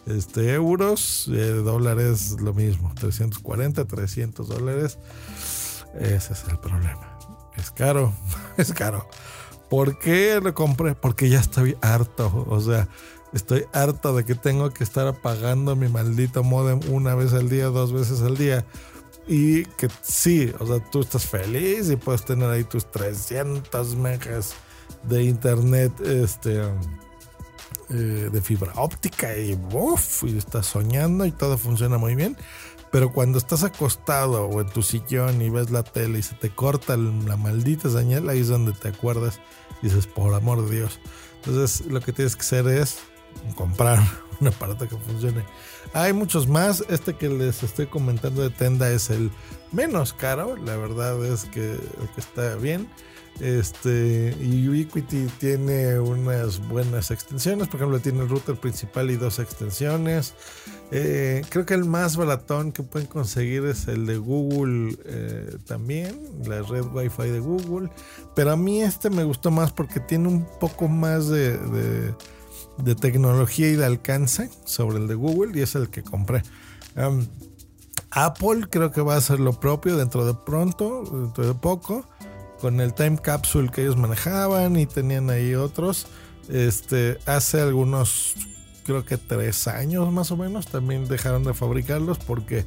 este, 0.07 0.53
euros, 0.53 1.29
eh, 1.33 1.63
dólares 1.65 2.37
lo 2.41 2.53
mismo, 2.53 2.93
340, 2.95 3.87
300 3.87 4.49
dólares. 4.49 4.99
Ese 5.99 6.35
es 6.35 6.45
el 6.49 6.59
problema. 6.59 7.19
Es 7.57 7.71
caro, 7.71 8.13
es 8.59 8.73
caro. 8.75 9.09
¿Por 9.71 9.99
qué 9.99 10.41
lo 10.43 10.53
compré? 10.53 10.95
Porque 10.95 11.31
ya 11.31 11.41
estoy 11.41 11.75
harto. 11.81 12.45
O 12.51 12.61
sea, 12.61 12.87
estoy 13.33 13.65
harto 13.73 14.15
de 14.15 14.27
que 14.27 14.35
tengo 14.35 14.71
que 14.71 14.85
estar 14.85 15.07
apagando 15.07 15.75
mi 15.75 15.89
maldito 15.89 16.43
modem 16.43 16.81
una 16.91 17.15
vez 17.15 17.33
al 17.33 17.49
día, 17.49 17.67
dos 17.67 17.95
veces 17.95 18.21
al 18.21 18.37
día 18.37 18.67
y 19.27 19.65
que 19.65 19.89
sí, 20.03 20.53
o 20.59 20.67
sea, 20.67 20.81
tú 20.91 21.01
estás 21.01 21.27
feliz 21.27 21.91
y 21.91 21.97
puedes 21.97 22.25
tener 22.25 22.51
ahí 22.51 22.65
tus 22.65 22.91
300 22.91 23.95
megas 23.97 24.55
de 25.05 25.25
internet 25.25 25.93
este, 26.01 26.63
eh, 27.91 28.29
de 28.33 28.43
fibra 28.43 28.73
óptica 28.77 29.37
y, 29.37 29.59
uf, 29.73 30.25
y 30.25 30.37
estás 30.37 30.67
soñando 30.67 31.25
y 31.25 31.31
todo 31.31 31.59
funciona 31.59 31.99
muy 31.99 32.15
bien. 32.15 32.37
Pero 32.91 33.11
cuando 33.11 33.39
estás 33.39 33.65
acostado 33.65 34.47
o 34.47 34.61
en 34.61 34.69
tu 34.69 34.83
sillón 34.83 35.41
y 35.41 35.49
ves 35.49 35.71
la 35.71 35.83
tele 35.83 36.19
y 36.19 36.23
se 36.23 36.35
te 36.35 36.51
corta 36.51 36.97
la 36.97 37.37
maldita 37.37 37.89
señal, 37.89 38.29
ahí 38.29 38.41
es 38.41 38.49
donde 38.49 38.73
te 38.73 38.89
acuerdas 38.89 39.41
y 39.81 39.87
dices, 39.87 40.07
por 40.07 40.35
amor 40.35 40.67
de 40.69 40.77
Dios. 40.77 41.01
Entonces 41.37 41.87
lo 41.87 42.01
que 42.01 42.13
tienes 42.13 42.37
que 42.37 42.43
hacer 42.43 42.69
es 42.69 42.99
comprar 43.57 43.99
un 44.41 44.49
aparato 44.49 44.89
que 44.89 44.97
funcione. 44.97 45.45
Hay 45.95 46.13
muchos 46.15 46.49
más. 46.49 46.85
Este 46.89 47.15
que 47.15 47.29
les 47.29 47.63
estoy 47.63 47.87
comentando 47.87 48.43
de 48.43 48.51
Tenda 48.51 48.91
es 48.91 49.11
el 49.11 49.31
menos 49.73 50.15
caro. 50.15 50.57
La 50.57 50.77
verdad 50.77 51.25
es 51.25 51.45
que, 51.45 51.79
está 52.17 52.57
bien. 52.57 52.89
Este, 53.41 54.37
y 54.41 54.69
Ubiquiti 54.69 55.27
tiene 55.39 55.99
unas 55.99 56.67
buenas 56.69 57.11
extensiones. 57.11 57.69
Por 57.69 57.77
ejemplo, 57.77 58.01
tiene 58.01 58.23
el 58.23 58.29
router 58.29 58.57
principal 58.57 59.11
y 59.11 59.17
dos 59.17 59.39
extensiones. 59.39 60.35
Eh, 60.91 61.43
creo 61.51 61.67
que 61.67 61.75
el 61.75 61.85
más 61.85 62.17
baratón 62.17 62.73
que 62.73 62.83
pueden 62.83 63.09
conseguir 63.09 63.65
es 63.65 63.89
el 63.89 64.07
de 64.07 64.19
Google 64.19 64.97
eh, 65.07 65.57
también, 65.67 66.21
la 66.47 66.63
red 66.63 66.85
Wi-Fi 66.85 67.29
de 67.29 67.41
Google. 67.41 67.91
Pero 68.35 68.53
a 68.53 68.57
mí 68.57 68.83
este 68.83 69.11
me 69.11 69.25
gustó 69.25 69.51
más 69.51 69.73
porque 69.73 70.01
tiene 70.01 70.29
un 70.29 70.47
poco 70.59 70.89
más 70.89 71.29
de 71.29 72.15
tecnología 73.01 73.69
y 73.69 73.77
de 73.77 73.85
alcance 73.85 74.51
sobre 74.65 74.99
el 74.99 75.09
de 75.09 75.15
Google 75.15 75.59
y 75.59 75.63
es 75.63 75.75
el 75.75 75.91
que 75.91 76.03
compré. 76.03 76.43
Apple 78.11 78.67
creo 78.69 78.91
que 78.93 79.01
va 79.01 79.15
a 79.15 79.19
hacer 79.19 79.41
lo 79.41 79.59
propio 79.59 79.97
dentro 79.97 80.27
de 80.27 80.35
pronto, 80.35 81.05
dentro 81.05 81.47
de 81.47 81.55
poco, 81.55 82.07
con 82.61 82.81
el 82.81 82.95
time 82.95 83.19
capsule 83.19 83.71
que 83.71 83.83
ellos 83.83 83.97
manejaban 83.97 84.77
y 84.77 84.87
tenían 84.87 85.31
ahí 85.31 85.55
otros. 85.55 86.07
Este, 86.49 87.19
hace 87.27 87.61
algunos, 87.61 88.35
creo 88.85 89.05
que 89.05 89.17
tres 89.17 89.67
años 89.67 90.13
más 90.13 90.31
o 90.31 90.37
menos, 90.37 90.67
también 90.67 91.09
dejaron 91.09 91.45
de 91.45 91.55
fabricarlos 91.55 92.19
porque 92.19 92.67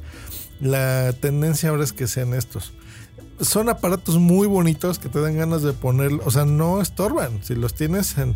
la 0.60 1.12
tendencia 1.20 1.70
ahora 1.70 1.84
es 1.84 1.92
que 1.92 2.06
sean 2.08 2.34
estos. 2.34 2.72
Son 3.40 3.68
aparatos 3.68 4.16
muy 4.16 4.46
bonitos 4.46 4.98
que 4.98 5.08
te 5.08 5.20
dan 5.20 5.36
ganas 5.36 5.62
de 5.62 5.74
poner, 5.74 6.10
o 6.24 6.30
sea, 6.30 6.44
no 6.44 6.80
estorban. 6.80 7.44
Si 7.44 7.54
los 7.54 7.74
tienes 7.74 8.16
en, 8.18 8.34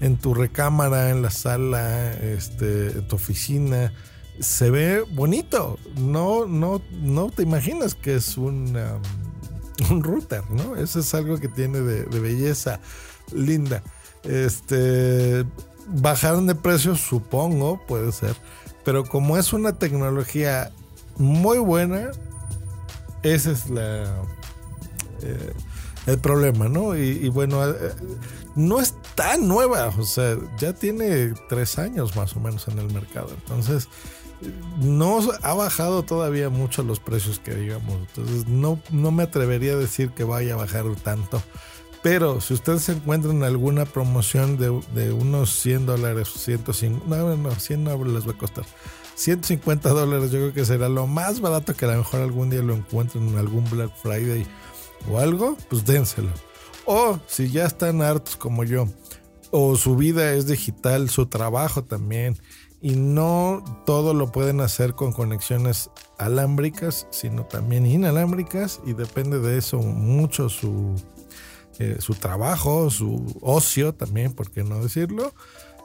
en 0.00 0.16
tu 0.16 0.34
recámara, 0.34 1.10
en 1.10 1.22
la 1.22 1.30
sala, 1.30 2.12
este, 2.14 2.88
en 2.88 3.08
tu 3.08 3.16
oficina, 3.16 3.92
se 4.40 4.70
ve 4.70 5.02
bonito. 5.12 5.78
No, 5.96 6.46
no, 6.46 6.80
no 6.90 7.30
te 7.30 7.42
imaginas 7.42 7.94
que 7.94 8.16
es 8.16 8.36
un, 8.36 8.76
um, 8.76 9.90
un 9.90 10.02
router, 10.02 10.42
¿no? 10.50 10.76
Eso 10.76 11.00
es 11.00 11.14
algo 11.14 11.38
que 11.38 11.48
tiene 11.48 11.80
de, 11.80 12.20
belleza 12.20 12.80
linda. 13.32 13.82
Este, 14.24 15.44
bajaron 15.86 16.46
de 16.46 16.54
precio, 16.54 16.96
supongo, 16.96 17.80
puede 17.86 18.12
ser. 18.12 18.34
Pero 18.84 19.04
como 19.04 19.36
es 19.36 19.52
una 19.52 19.74
tecnología 19.78 20.72
muy 21.16 21.58
buena, 21.58 22.10
ese 23.22 23.52
es 23.52 23.68
la, 23.68 24.04
eh, 25.22 25.52
el 26.06 26.18
problema, 26.18 26.68
¿no? 26.68 26.96
Y, 26.96 27.28
bueno, 27.28 27.66
eh, 27.68 27.74
no 28.56 28.80
es 28.80 28.94
tan 29.20 29.46
nueva, 29.46 29.92
o 29.98 30.04
sea, 30.04 30.38
ya 30.56 30.72
tiene 30.72 31.34
tres 31.50 31.78
años 31.78 32.16
más 32.16 32.34
o 32.36 32.40
menos 32.40 32.66
en 32.68 32.78
el 32.78 32.90
mercado. 32.90 33.28
Entonces, 33.28 33.86
no 34.78 35.18
ha 35.42 35.52
bajado 35.52 36.04
todavía 36.04 36.48
mucho 36.48 36.82
los 36.82 37.00
precios 37.00 37.38
que 37.38 37.54
digamos. 37.54 37.98
Entonces, 37.98 38.48
no, 38.48 38.80
no 38.90 39.10
me 39.10 39.24
atrevería 39.24 39.74
a 39.74 39.76
decir 39.76 40.12
que 40.12 40.24
vaya 40.24 40.54
a 40.54 40.56
bajar 40.56 40.86
tanto. 41.04 41.42
Pero 42.02 42.40
si 42.40 42.54
ustedes 42.54 42.84
se 42.84 42.92
encuentran 42.92 43.36
en 43.36 43.42
alguna 43.42 43.84
promoción 43.84 44.56
de, 44.56 44.70
unos 45.12 45.50
100 45.60 45.84
dólares, 45.84 46.28
150, 46.34 47.04
no, 47.06 47.36
no, 47.36 47.50
100 47.50 47.84
no 47.84 48.02
les 48.02 48.26
va 48.26 48.32
a 48.32 48.38
costar. 48.38 48.64
150 49.16 49.86
dólares 49.90 50.30
yo 50.30 50.38
creo 50.38 50.54
que 50.54 50.64
será 50.64 50.88
lo 50.88 51.06
más 51.06 51.42
barato 51.42 51.74
que 51.74 51.84
a 51.84 51.88
lo 51.88 51.98
mejor 51.98 52.22
algún 52.22 52.48
día 52.48 52.62
lo 52.62 52.72
encuentren 52.72 53.28
en 53.28 53.36
algún 53.36 53.68
Black 53.68 53.94
Friday 54.02 54.46
o 55.10 55.18
algo, 55.18 55.58
pues 55.68 55.84
dénselo. 55.84 56.30
O 56.86 57.18
si 57.26 57.50
ya 57.50 57.66
están 57.66 58.02
hartos 58.02 58.36
como 58.36 58.64
yo, 58.64 58.88
o 59.50 59.76
su 59.76 59.96
vida 59.96 60.32
es 60.32 60.46
digital, 60.46 61.08
su 61.08 61.26
trabajo 61.26 61.84
también, 61.84 62.38
y 62.80 62.96
no 62.96 63.62
todo 63.84 64.14
lo 64.14 64.32
pueden 64.32 64.60
hacer 64.60 64.94
con 64.94 65.12
conexiones 65.12 65.90
alámbricas, 66.18 67.06
sino 67.10 67.44
también 67.44 67.86
inalámbricas, 67.86 68.80
y 68.86 68.94
depende 68.94 69.38
de 69.38 69.58
eso 69.58 69.78
mucho 69.78 70.48
su, 70.48 70.94
eh, 71.78 71.96
su 72.00 72.14
trabajo, 72.14 72.90
su 72.90 73.38
ocio 73.42 73.94
también, 73.94 74.32
por 74.32 74.50
qué 74.50 74.64
no 74.64 74.82
decirlo. 74.82 75.34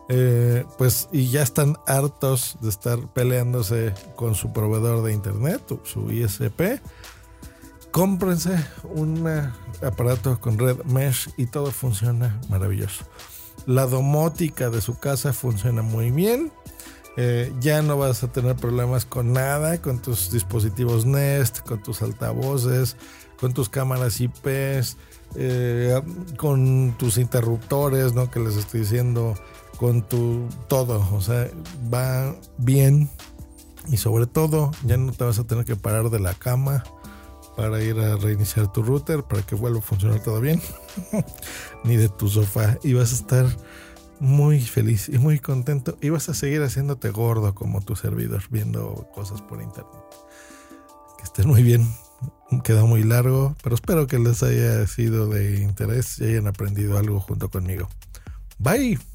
Eh, 0.08 0.64
pues 0.78 1.10
y 1.12 1.32
ya 1.32 1.42
están 1.42 1.78
hartos 1.88 2.60
de 2.62 2.70
estar 2.70 3.12
peleándose 3.14 3.92
con 4.16 4.36
su 4.36 4.54
proveedor 4.54 5.04
de 5.04 5.14
internet, 5.14 5.64
su 5.84 6.12
ISP 6.12 6.80
cómprense 7.96 8.58
un 8.94 9.26
aparato 9.82 10.38
con 10.42 10.60
red 10.60 10.84
mesh 10.84 11.30
y 11.38 11.46
todo 11.46 11.72
funciona 11.72 12.42
maravilloso. 12.50 13.06
La 13.68 13.86
domótica 13.86 14.70
de 14.70 14.82
su 14.82 15.00
casa 15.00 15.32
funciona 15.32 15.82
muy 15.82 16.12
bien. 16.12 16.52
Eh, 17.16 17.54
ya 17.62 17.82
no 17.82 17.98
vas 17.98 18.22
a 18.22 18.28
tener 18.34 18.58
problemas 18.58 19.06
con 19.06 19.32
nada, 19.32 19.82
con 19.82 20.02
tus 20.02 20.30
dispositivos 20.30 21.06
Nest, 21.06 21.60
con 21.60 21.82
tus 21.84 22.02
altavoces, 22.02 22.98
con 23.40 23.54
tus 23.54 23.70
cámaras 23.70 24.20
IP, 24.20 24.46
eh, 25.36 26.02
con 26.36 26.98
tus 26.98 27.18
interruptores, 27.18 28.14
¿no? 28.14 28.30
Que 28.30 28.42
les 28.42 28.58
estoy 28.58 28.82
diciendo, 28.82 29.36
con 29.78 30.02
tu 30.02 30.50
todo. 30.68 31.08
O 31.16 31.22
sea, 31.22 31.50
va 31.94 32.36
bien. 32.58 33.10
Y 33.88 33.96
sobre 33.96 34.28
todo, 34.28 34.72
ya 34.84 34.98
no 34.98 35.14
te 35.14 35.24
vas 35.24 35.40
a 35.40 35.46
tener 35.46 35.64
que 35.64 35.78
parar 35.78 36.10
de 36.10 36.20
la 36.20 36.34
cama 36.34 36.84
para 37.56 37.82
ir 37.82 38.00
a 38.00 38.18
reiniciar 38.18 38.72
tu 38.72 38.84
router 38.84 39.24
para 39.24 39.42
que 39.42 39.56
vuelva 39.56 39.80
a 39.80 39.82
funcionar 39.82 40.22
todo 40.22 40.42
bien, 40.42 40.62
ni 41.84 41.96
de 41.96 42.10
tu 42.10 42.28
sofá. 42.30 42.78
Y 42.84 42.94
vas 42.94 43.12
a 43.12 43.16
estar 43.16 43.46
muy 44.20 44.62
feliz 44.62 45.10
y 45.10 45.18
muy 45.18 45.40
contento 45.40 45.98
y 46.02 46.10
vas 46.10 46.30
a 46.30 46.34
seguir 46.34 46.62
haciéndote 46.62 47.10
gordo 47.10 47.54
como 47.54 47.82
tu 47.82 47.96
servidor 47.96 48.44
viendo 48.50 49.08
cosas 49.14 49.42
por 49.42 49.62
internet. 49.62 50.04
Que 51.18 51.24
estén 51.24 51.48
muy 51.48 51.64
bien. 51.64 51.88
Quedó 52.64 52.88
muy 52.88 53.04
largo, 53.04 53.56
pero 53.64 53.76
espero 53.76 54.08
que 54.08 54.20
les 54.20 54.44
haya 54.44 54.86
sido 54.88 55.28
de 55.28 55.62
interés 55.62 56.20
y 56.20 56.26
hayan 56.26 56.48
aprendido 56.48 56.98
algo 56.98 57.20
junto 57.20 57.50
conmigo. 57.50 57.90
Bye. 58.60 59.15